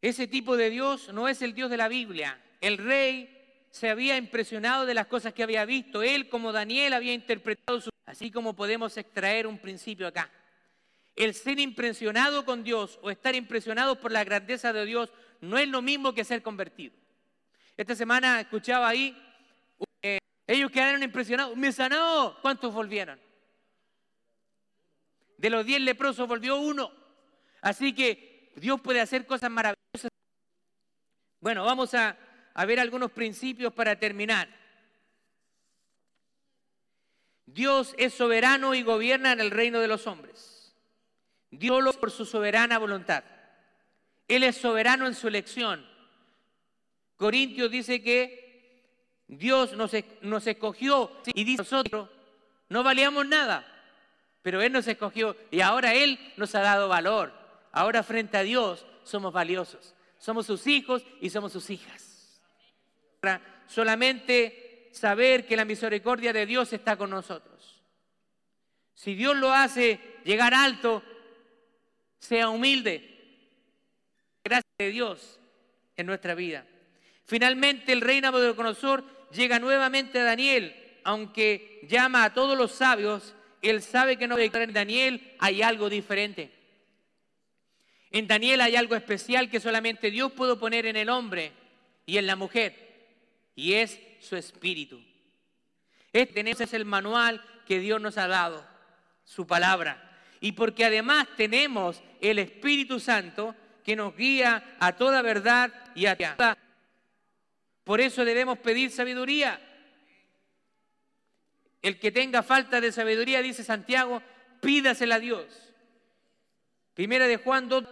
Ese 0.00 0.26
tipo 0.26 0.56
de 0.56 0.70
Dios 0.70 1.12
no 1.12 1.28
es 1.28 1.42
el 1.42 1.54
Dios 1.54 1.70
de 1.70 1.76
la 1.76 1.88
Biblia. 1.88 2.40
El 2.60 2.78
rey 2.78 3.35
se 3.76 3.90
había 3.90 4.16
impresionado 4.16 4.86
de 4.86 4.94
las 4.94 5.06
cosas 5.06 5.34
que 5.34 5.42
había 5.42 5.66
visto. 5.66 6.02
Él, 6.02 6.30
como 6.30 6.50
Daniel, 6.50 6.94
había 6.94 7.12
interpretado 7.12 7.80
su... 7.80 7.90
Así 8.06 8.30
como 8.30 8.56
podemos 8.56 8.96
extraer 8.96 9.46
un 9.46 9.58
principio 9.58 10.06
acá. 10.06 10.30
El 11.14 11.34
ser 11.34 11.60
impresionado 11.60 12.46
con 12.46 12.64
Dios 12.64 12.98
o 13.02 13.10
estar 13.10 13.34
impresionado 13.34 14.00
por 14.00 14.12
la 14.12 14.24
grandeza 14.24 14.72
de 14.72 14.86
Dios 14.86 15.12
no 15.42 15.58
es 15.58 15.68
lo 15.68 15.82
mismo 15.82 16.14
que 16.14 16.24
ser 16.24 16.42
convertido. 16.42 16.94
Esta 17.76 17.94
semana 17.94 18.40
escuchaba 18.40 18.88
ahí, 18.88 19.14
eh, 20.00 20.18
ellos 20.46 20.70
quedaron 20.70 21.02
impresionados. 21.02 21.54
Me 21.54 21.70
sanó. 21.70 22.38
¿Cuántos 22.40 22.72
volvieron? 22.72 23.20
De 25.36 25.50
los 25.50 25.66
diez 25.66 25.82
leprosos 25.82 26.26
volvió 26.26 26.56
uno. 26.56 26.90
Así 27.60 27.94
que 27.94 28.52
Dios 28.56 28.80
puede 28.80 29.02
hacer 29.02 29.26
cosas 29.26 29.50
maravillosas. 29.50 30.10
Bueno, 31.40 31.64
vamos 31.64 31.92
a, 31.92 32.16
ver 32.64 32.80
algunos 32.80 33.10
principios 33.10 33.72
para 33.72 33.98
terminar. 33.98 34.48
Dios 37.44 37.94
es 37.98 38.14
soberano 38.14 38.74
y 38.74 38.82
gobierna 38.82 39.32
en 39.32 39.40
el 39.40 39.50
reino 39.50 39.80
de 39.80 39.88
los 39.88 40.06
hombres. 40.06 40.74
Dios 41.50 41.96
por 41.96 42.10
su 42.10 42.24
soberana 42.24 42.78
voluntad. 42.78 43.24
Él 44.28 44.42
es 44.42 44.56
soberano 44.56 45.06
en 45.06 45.14
su 45.14 45.28
elección. 45.28 45.86
Corintios 47.16 47.70
dice 47.70 48.02
que 48.02 48.82
Dios 49.28 49.72
nos, 49.74 49.92
nos 50.22 50.46
escogió 50.46 51.10
y 51.34 51.44
dice 51.44 51.58
nosotros 51.58 52.10
no 52.68 52.82
valíamos 52.82 53.26
nada, 53.26 53.64
pero 54.42 54.60
Él 54.60 54.72
nos 54.72 54.88
escogió 54.88 55.36
y 55.50 55.60
ahora 55.60 55.94
Él 55.94 56.18
nos 56.36 56.54
ha 56.54 56.60
dado 56.60 56.88
valor. 56.88 57.32
Ahora 57.72 58.02
frente 58.02 58.36
a 58.36 58.42
Dios 58.42 58.86
somos 59.04 59.32
valiosos. 59.32 59.94
Somos 60.18 60.46
sus 60.46 60.66
hijos 60.66 61.04
y 61.20 61.30
somos 61.30 61.52
sus 61.52 61.70
hijas. 61.70 62.05
Solamente 63.66 64.88
saber 64.92 65.46
que 65.46 65.56
la 65.56 65.64
misericordia 65.64 66.32
de 66.32 66.46
Dios 66.46 66.72
está 66.72 66.96
con 66.96 67.10
nosotros. 67.10 67.82
Si 68.94 69.14
Dios 69.14 69.36
lo 69.36 69.52
hace 69.52 70.00
llegar 70.24 70.54
alto, 70.54 71.02
sea 72.18 72.48
humilde. 72.48 73.12
de 74.78 74.90
Dios 74.90 75.40
en 75.96 76.06
nuestra 76.06 76.34
vida. 76.34 76.66
Finalmente 77.24 77.92
el 77.92 78.00
rey 78.00 78.20
Nabucodonosor 78.20 79.04
llega 79.32 79.58
nuevamente 79.58 80.20
a 80.20 80.24
Daniel, 80.24 80.74
aunque 81.04 81.80
llama 81.88 82.24
a 82.24 82.32
todos 82.32 82.56
los 82.56 82.72
sabios, 82.72 83.34
él 83.62 83.82
sabe 83.82 84.16
que 84.16 84.28
no 84.28 84.38
en 84.38 84.72
Daniel 84.72 85.34
hay 85.38 85.62
algo 85.62 85.88
diferente. 85.88 86.52
En 88.10 88.26
Daniel 88.26 88.60
hay 88.60 88.76
algo 88.76 88.94
especial 88.94 89.50
que 89.50 89.60
solamente 89.60 90.10
Dios 90.10 90.32
puede 90.32 90.56
poner 90.56 90.86
en 90.86 90.96
el 90.96 91.08
hombre 91.08 91.52
y 92.06 92.18
en 92.18 92.26
la 92.26 92.36
mujer, 92.36 92.85
y 93.56 93.72
es 93.72 93.98
su 94.20 94.36
espíritu. 94.36 95.02
Este 96.12 96.48
es 96.48 96.72
el 96.72 96.84
manual 96.84 97.44
que 97.66 97.80
Dios 97.80 98.00
nos 98.00 98.18
ha 98.18 98.28
dado, 98.28 98.64
su 99.24 99.46
palabra. 99.46 100.02
Y 100.40 100.52
porque 100.52 100.84
además 100.84 101.26
tenemos 101.36 102.02
el 102.20 102.38
Espíritu 102.38 103.00
Santo 103.00 103.56
que 103.82 103.96
nos 103.96 104.14
guía 104.16 104.76
a 104.78 104.92
toda 104.96 105.22
verdad 105.22 105.72
y 105.94 106.06
a 106.06 106.16
toda. 106.16 106.56
Por 107.82 108.00
eso 108.00 108.24
debemos 108.24 108.58
pedir 108.58 108.90
sabiduría. 108.90 109.60
El 111.82 111.98
que 111.98 112.12
tenga 112.12 112.42
falta 112.42 112.80
de 112.80 112.92
sabiduría, 112.92 113.42
dice 113.42 113.64
Santiago, 113.64 114.22
pídasela 114.60 115.16
a 115.16 115.20
Dios. 115.20 115.46
Primera 116.94 117.26
de 117.26 117.36
Juan 117.36 117.68
2, 117.68 117.84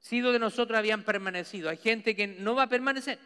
sido 0.00 0.32
de 0.32 0.38
nosotros 0.38 0.78
habían 0.78 1.04
permanecido. 1.04 1.70
Hay 1.70 1.76
gente 1.76 2.16
que 2.16 2.26
no 2.26 2.54
va 2.54 2.64
a 2.64 2.68
permanecer. 2.68 3.18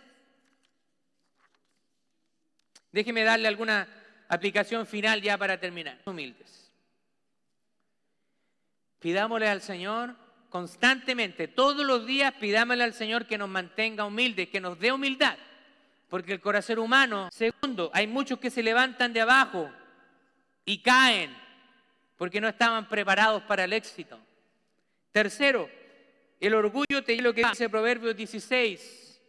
Déjeme 2.96 3.24
darle 3.24 3.46
alguna 3.46 3.86
aplicación 4.26 4.86
final 4.86 5.20
ya 5.20 5.36
para 5.36 5.60
terminar. 5.60 5.98
Humildes. 6.06 6.72
Pidámosle 9.00 9.50
al 9.50 9.60
Señor 9.60 10.16
constantemente, 10.48 11.46
todos 11.46 11.84
los 11.84 12.06
días 12.06 12.32
pidámosle 12.40 12.84
al 12.84 12.94
Señor 12.94 13.26
que 13.26 13.36
nos 13.36 13.50
mantenga 13.50 14.06
humildes, 14.06 14.48
que 14.48 14.62
nos 14.62 14.78
dé 14.78 14.92
humildad. 14.92 15.36
Porque 16.08 16.32
el 16.32 16.40
corazón 16.40 16.78
humano, 16.78 17.28
segundo, 17.30 17.90
hay 17.92 18.06
muchos 18.06 18.38
que 18.38 18.48
se 18.48 18.62
levantan 18.62 19.12
de 19.12 19.20
abajo 19.20 19.70
y 20.64 20.78
caen 20.80 21.36
porque 22.16 22.40
no 22.40 22.48
estaban 22.48 22.88
preparados 22.88 23.42
para 23.42 23.64
el 23.64 23.74
éxito. 23.74 24.18
Tercero, 25.12 25.68
el 26.40 26.54
orgullo 26.54 27.04
te 27.04 27.20
lo 27.20 27.34
que 27.34 27.44
dice 27.44 27.68
Proverbios 27.68 28.16
16. 28.16 29.20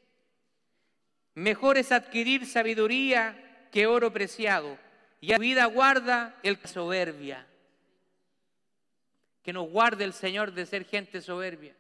Mejor 1.36 1.77
es 1.77 1.91
adquirir 1.91 2.45
sabiduría 2.45 3.43
que 3.71 3.88
oro 3.88 4.12
preciado. 4.12 4.77
Y 5.19 5.34
a 5.34 5.38
vida 5.38 5.65
guarda 5.65 6.38
el 6.43 6.58
soberbia. 6.65 7.45
Que 9.43 9.53
nos 9.53 9.69
guarde 9.69 10.03
el 10.03 10.13
Señor 10.13 10.53
de 10.53 10.65
ser 10.65 10.86
gente 10.86 11.21
soberbia. 11.21 11.75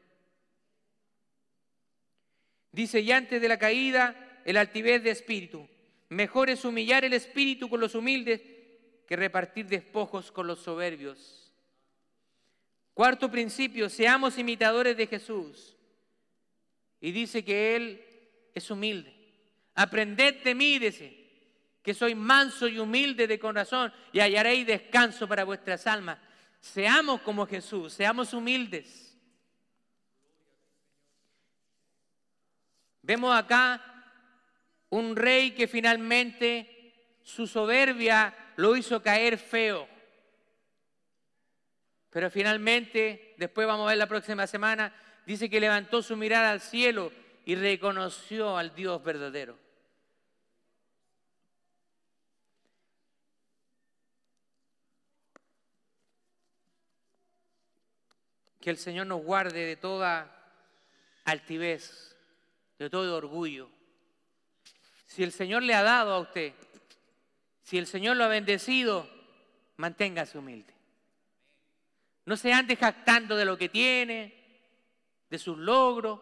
Dice, 2.71 2.99
y 2.99 3.11
antes 3.11 3.41
de 3.41 3.47
la 3.47 3.57
caída, 3.57 4.41
el 4.45 4.57
altivez 4.57 5.03
de 5.03 5.11
espíritu. 5.11 5.67
Mejor 6.09 6.49
es 6.49 6.63
humillar 6.63 7.03
el 7.03 7.13
espíritu 7.13 7.69
con 7.69 7.79
los 7.79 7.95
humildes 7.95 8.41
que 9.07 9.15
repartir 9.15 9.65
despojos 9.67 10.31
con 10.31 10.47
los 10.47 10.59
soberbios. 10.59 11.51
Cuarto 12.93 13.29
principio, 13.29 13.89
seamos 13.89 14.37
imitadores 14.37 14.97
de 14.97 15.07
Jesús. 15.07 15.75
Y 16.99 17.11
dice 17.11 17.43
que 17.43 17.75
Él 17.75 18.03
es 18.53 18.71
humilde. 18.71 19.13
Aprended 19.75 20.43
de 20.43 20.55
mí, 20.55 20.79
dice, 20.79 21.26
que 21.87 21.93
soy 21.93 22.15
manso 22.15 22.67
y 22.67 22.79
humilde 22.79 23.27
de 23.27 23.39
corazón 23.39 23.93
y 24.11 24.19
hallaréis 24.19 24.67
descanso 24.67 25.25
para 25.25 25.45
vuestras 25.45 25.87
almas. 25.87 26.19
Seamos 26.59 27.21
como 27.21 27.47
Jesús, 27.47 27.93
seamos 27.93 28.33
humildes. 28.33 29.17
Vemos 33.01 33.33
acá 33.33 33.81
un 34.89 35.15
rey 35.15 35.51
que 35.51 35.65
finalmente 35.65 37.21
su 37.23 37.47
soberbia 37.47 38.35
lo 38.57 38.75
hizo 38.75 39.01
caer 39.01 39.37
feo. 39.37 39.87
Pero 42.09 42.29
finalmente, 42.29 43.33
después 43.37 43.65
vamos 43.65 43.85
a 43.85 43.91
ver 43.91 43.97
la 43.97 44.07
próxima 44.07 44.45
semana, 44.45 44.93
dice 45.25 45.49
que 45.49 45.61
levantó 45.61 46.01
su 46.01 46.17
mirada 46.17 46.51
al 46.51 46.59
cielo 46.59 47.13
y 47.45 47.55
reconoció 47.55 48.57
al 48.57 48.75
Dios 48.75 49.01
verdadero. 49.01 49.66
Que 58.67 58.71
el 58.71 58.77
Señor 58.77 59.07
nos 59.07 59.23
guarde 59.23 59.63
de 59.63 59.77
toda 59.77 60.29
altivez, 61.23 62.17
de 62.77 62.89
todo 62.89 63.15
orgullo. 63.15 63.69
Si 65.05 65.23
el 65.23 65.31
Señor 65.31 65.63
le 65.63 65.73
ha 65.73 65.83
dado 65.83 66.11
a 66.11 66.19
usted, 66.19 66.51
si 67.61 67.77
el 67.77 67.87
Señor 67.87 68.17
lo 68.17 68.25
ha 68.25 68.27
bendecido, 68.27 69.09
manténgase 69.77 70.37
humilde. 70.37 70.73
No 72.25 72.35
se 72.35 72.51
ande 72.51 72.75
jactando 72.75 73.37
de 73.37 73.45
lo 73.45 73.57
que 73.57 73.69
tiene, 73.69 74.35
de 75.29 75.39
sus 75.39 75.57
logros. 75.57 76.19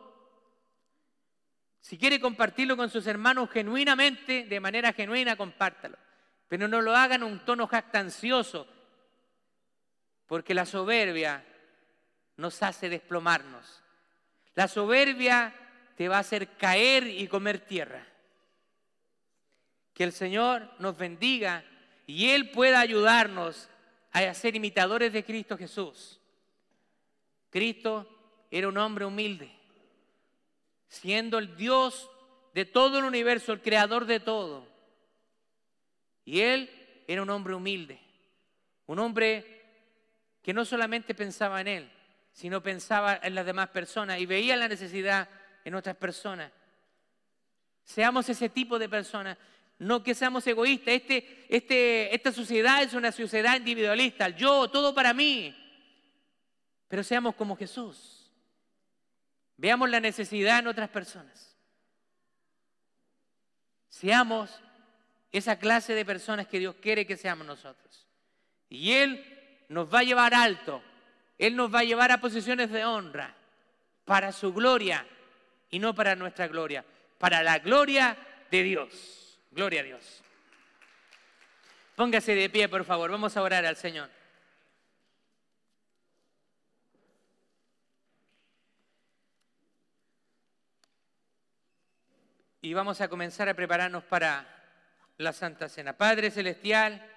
Si 1.80 1.98
quiere 1.98 2.20
compartirlo 2.20 2.78
con 2.78 2.92
sus 2.92 3.08
hermanos 3.08 3.50
genuinamente, 3.50 4.44
de 4.44 4.60
manera 4.60 4.94
genuina, 4.94 5.36
compártalo. 5.36 5.98
Pero 6.48 6.68
no 6.68 6.80
lo 6.80 6.96
hagan 6.96 7.24
en 7.24 7.28
un 7.28 7.44
tono 7.44 7.66
jactancioso, 7.66 8.68
porque 10.28 10.54
la 10.54 10.68
soberbia 10.68 11.44
nos 12.38 12.62
hace 12.64 12.90
desplomarnos. 12.90 13.84
La 14.54 14.68
soberbia 14.68 15.54
te 15.96 16.08
va 16.08 16.18
a 16.18 16.22
hacer 16.22 16.58
caer 16.58 17.08
y 17.08 17.28
comer 17.28 17.60
tierra. 17.60 18.06
Que 19.94 20.04
el 20.04 20.12
Señor 20.12 20.70
nos 20.80 20.98
bendiga 20.98 21.64
y 22.06 22.30
Él 22.30 22.52
pueda 22.52 22.80
ayudarnos 22.80 23.70
a 24.12 24.34
ser 24.34 24.56
imitadores 24.56 25.12
de 25.12 25.24
Cristo 25.24 25.58
Jesús. 25.58 26.20
Cristo 27.50 28.08
era 28.50 28.68
un 28.70 28.78
hombre 28.78 29.06
humilde, 29.06 29.52
siendo 30.88 31.38
el 31.38 31.56
Dios 31.56 32.10
de 32.54 32.64
todo 32.64 33.00
el 33.00 33.06
universo, 33.06 33.52
el 33.52 33.62
creador 33.62 34.06
de 34.06 34.22
todo. 34.22 34.66
Y 36.24 36.40
él 36.40 36.70
era 37.08 37.22
un 37.22 37.30
hombre 37.30 37.54
humilde, 37.54 38.00
un 38.86 39.00
hombre 39.00 39.62
que 40.42 40.54
no 40.54 40.64
solamente 40.64 41.14
pensaba 41.14 41.60
en 41.60 41.68
él, 41.68 41.92
sino 42.36 42.62
pensaba 42.62 43.18
en 43.24 43.34
las 43.34 43.46
demás 43.46 43.70
personas 43.70 44.20
y 44.20 44.26
veía 44.26 44.58
la 44.58 44.68
necesidad 44.68 45.30
en 45.64 45.74
otras 45.74 45.96
personas. 45.96 46.52
Seamos 47.86 48.28
ese 48.28 48.50
tipo 48.50 48.78
de 48.78 48.90
personas 48.90 49.38
no 49.80 50.04
que 50.04 50.14
seamos 50.14 50.46
egoístas. 50.46 50.96
Este, 50.96 51.46
este, 51.48 52.14
esta 52.14 52.34
sociedad 52.34 52.84
es 52.84 52.94
una 52.94 53.14
sociedad 53.14 53.56
individualista, 53.56 54.28
yo, 54.28 54.70
todo 54.70 54.94
para 54.94 55.14
mí. 55.14 55.56
Pero 56.90 57.04
seamos 57.04 57.36
como 57.36 57.56
Jesús. 57.56 58.30
Veamos 59.56 59.90
la 59.90 60.02
necesidad 60.02 60.60
en 60.60 60.68
otras 60.68 60.90
personas. 60.90 61.56
Seamos 63.88 64.52
esa 65.32 65.58
clase 65.58 65.94
de 65.94 66.04
personas 66.04 66.48
que 66.48 66.60
Dios 66.60 66.76
quiere 66.82 67.08
que 67.08 67.16
seamos 67.16 67.48
nosotros. 67.48 68.06
Y 68.68 68.92
Él 68.92 69.66
nos 69.70 69.94
va 69.94 70.00
a 70.00 70.04
llevar 70.04 70.34
alto. 70.34 70.84
Él 71.38 71.56
nos 71.56 71.74
va 71.74 71.80
a 71.80 71.84
llevar 71.84 72.12
a 72.12 72.22
posiciones 72.22 72.72
de 72.72 72.86
honra 72.86 73.36
para 74.06 74.32
su 74.32 74.54
gloria 74.54 75.06
y 75.70 75.80
no 75.80 75.94
para 75.94 76.16
nuestra 76.16 76.48
gloria, 76.48 76.86
para 77.18 77.44
la 77.44 77.60
gloria 77.60 78.18
de 78.52 78.64
Dios. 78.64 79.40
Gloria 79.52 79.82
a 79.82 79.84
Dios. 79.84 80.22
Póngase 81.96 82.36
de 82.36 82.50
pie, 82.50 82.68
por 82.68 82.84
favor. 82.84 83.10
Vamos 83.10 83.36
a 83.38 83.42
orar 83.42 83.66
al 83.66 83.78
Señor. 83.78 84.10
Y 92.62 92.74
vamos 92.74 93.00
a 93.00 93.08
comenzar 93.08 93.48
a 93.48 93.54
prepararnos 93.54 94.04
para 94.04 94.46
la 95.18 95.32
Santa 95.32 95.70
Cena. 95.70 95.94
Padre 95.94 96.32
Celestial, 96.32 97.15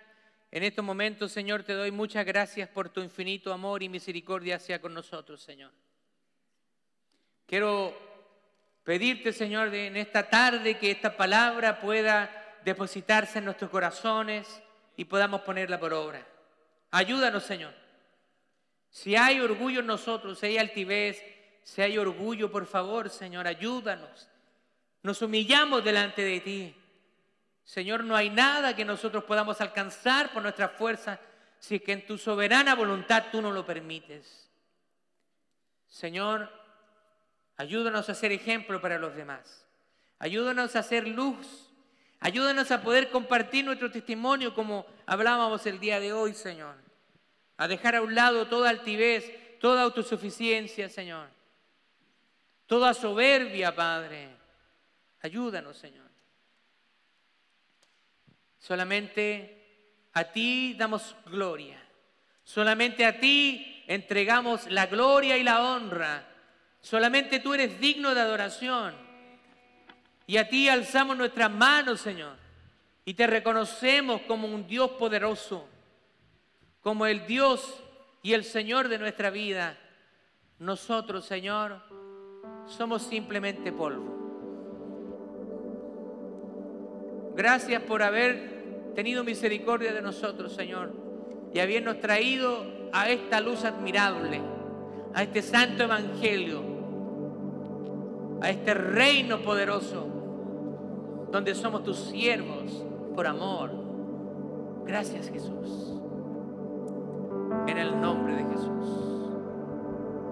en 0.51 0.63
estos 0.63 0.85
momentos, 0.85 1.33
Señor, 1.33 1.63
te 1.63 1.75
doy 1.75 1.91
muchas 1.91 2.25
gracias 2.25 2.69
por 2.69 2.89
tu 2.89 3.01
infinito 3.03 3.53
amor 3.53 3.83
y 3.83 3.89
misericordia 3.89 4.57
hacia 4.57 4.81
con 4.81 4.95
nosotros, 4.95 5.43
Señor. 5.43 5.71
Quiero 7.47 8.09
Pedirte, 8.89 9.35
Señor, 9.35 9.75
en 9.75 9.99
esta 9.99 10.31
tarde 10.31 10.79
que 10.79 10.91
esta 10.91 11.15
palabra 11.15 11.79
pueda 11.79 12.57
depositarse 12.65 13.39
en 13.39 13.45
nuestros 13.45 13.69
corazones 13.71 14.63
y 14.97 15.05
podamos 15.05 15.43
ponerla 15.43 15.79
por 15.79 15.93
obra. 15.93 16.27
Ayúdanos, 16.91 17.45
Señor. 17.45 17.75
Si 18.89 19.15
hay 19.15 19.41
orgullo 19.41 19.81
en 19.81 19.87
nosotros, 19.89 20.39
si 20.39 20.47
hay 20.47 20.57
altivez, 20.57 21.23
si 21.63 21.83
hay 21.83 21.99
orgullo, 21.99 22.51
por 22.51 22.65
favor, 22.65 23.11
Señor, 23.11 23.47
ayúdanos. 23.47 24.27
Nos 25.03 25.21
humillamos 25.21 25.85
delante 25.85 26.23
de 26.23 26.41
ti. 26.41 26.75
Señor, 27.69 28.03
no 28.03 28.17
hay 28.17 28.31
nada 28.31 28.75
que 28.75 28.85
nosotros 28.85 29.25
podamos 29.25 29.61
alcanzar 29.61 30.33
por 30.33 30.43
nuestra 30.43 30.71
fuerza 30.71 31.21
si 31.59 31.75
es 31.77 31.83
que 31.83 31.93
en 31.93 32.07
tu 32.07 32.17
soberana 32.17 32.75
voluntad 32.75 33.27
tú 33.31 33.43
no 33.43 33.53
lo 33.53 33.67
permites. 33.67 34.49
Señor, 35.87 36.51
Ayúdanos 37.59 38.09
a 38.09 38.15
ser 38.15 38.31
ejemplo 38.31 38.81
para 38.81 38.99
los 38.99 39.15
demás. 39.17 39.67
Ayúdanos 40.21 40.77
a 40.77 40.83
ser 40.83 41.09
luz. 41.09 41.69
Ayúdanos 42.21 42.71
a 42.71 42.83
poder 42.83 43.11
compartir 43.11 43.65
nuestro 43.65 43.91
testimonio 43.91 44.55
como 44.55 44.87
hablábamos 45.07 45.67
el 45.67 45.81
día 45.81 45.99
de 45.99 46.13
hoy, 46.13 46.35
Señor. 46.35 46.77
A 47.57 47.67
dejar 47.67 47.97
a 47.97 48.03
un 48.03 48.15
lado 48.15 48.47
toda 48.47 48.71
altivez, 48.71 49.59
toda 49.59 49.83
autosuficiencia, 49.83 50.89
Señor. 50.89 51.29
Toda 52.67 52.95
soberbia, 52.95 53.75
Padre. 53.75 54.29
Ayúdanos, 55.21 55.77
Señor. 55.77 56.07
Solamente 58.59 59.59
a 60.13 60.25
ti 60.25 60.75
damos 60.75 61.15
gloria. 61.27 61.81
Solamente 62.45 63.05
a 63.05 63.21
ti 63.21 63.85
entregamos 63.87 64.71
la 64.71 64.87
gloria 64.87 65.37
y 65.37 65.43
la 65.43 65.63
honra. 65.63 66.27
Solamente 66.81 67.41
tú 67.41 67.55
eres 67.55 67.81
digno 67.81 68.15
de 68.15 68.21
adoración. 68.21 68.95
Y 70.27 70.37
a 70.37 70.49
ti 70.49 70.69
alzamos 70.69 71.17
nuestras 71.17 71.51
manos, 71.51 72.01
Señor. 72.01 72.37
Y 73.05 73.15
te 73.15 73.27
reconocemos 73.27 74.23
como 74.23 74.47
un 74.47 74.67
Dios 74.67 74.91
poderoso, 74.93 75.67
como 76.83 77.07
el 77.07 77.27
Dios 77.27 77.83
y 78.23 78.35
el 78.35 78.45
Señor 78.45 78.89
de 78.89 78.99
nuestra 78.99 79.31
vida. 79.31 79.79
Nosotros, 80.59 81.25
Señor, 81.25 81.83
somos 82.67 83.03
simplemente 83.03 83.73
polvo. 83.73 84.18
Gracias 87.39 87.81
por 87.85 88.03
haber 88.03 88.91
tenido 88.97 89.23
misericordia 89.23 89.93
de 89.93 90.03
nosotros, 90.03 90.53
Señor, 90.55 90.93
y 91.55 91.61
habernos 91.61 92.01
traído 92.01 92.67
a 92.93 93.11
esta 93.11 93.41
luz 93.41 93.65
admirable, 93.65 94.41
a 95.15 95.23
este 95.23 95.41
santo 95.43 95.85
evangelio, 95.85 96.61
a 98.41 98.51
este 98.51 98.75
reino 98.75 99.39
poderoso, 99.39 100.05
donde 101.31 101.55
somos 101.55 101.85
tus 101.85 101.99
siervos 102.07 102.85
por 103.15 103.29
amor. 103.29 103.71
Gracias, 104.85 105.31
Jesús. 105.31 105.93
En 107.69 107.79
el 107.79 108.01
nombre 108.01 108.35
de 108.35 108.43
Jesús. 108.47 109.29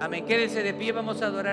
Amén. 0.00 0.26
Quédese 0.26 0.64
de 0.64 0.74
pie, 0.74 0.90
vamos 0.90 1.22
a 1.22 1.26
adorar. 1.26 1.44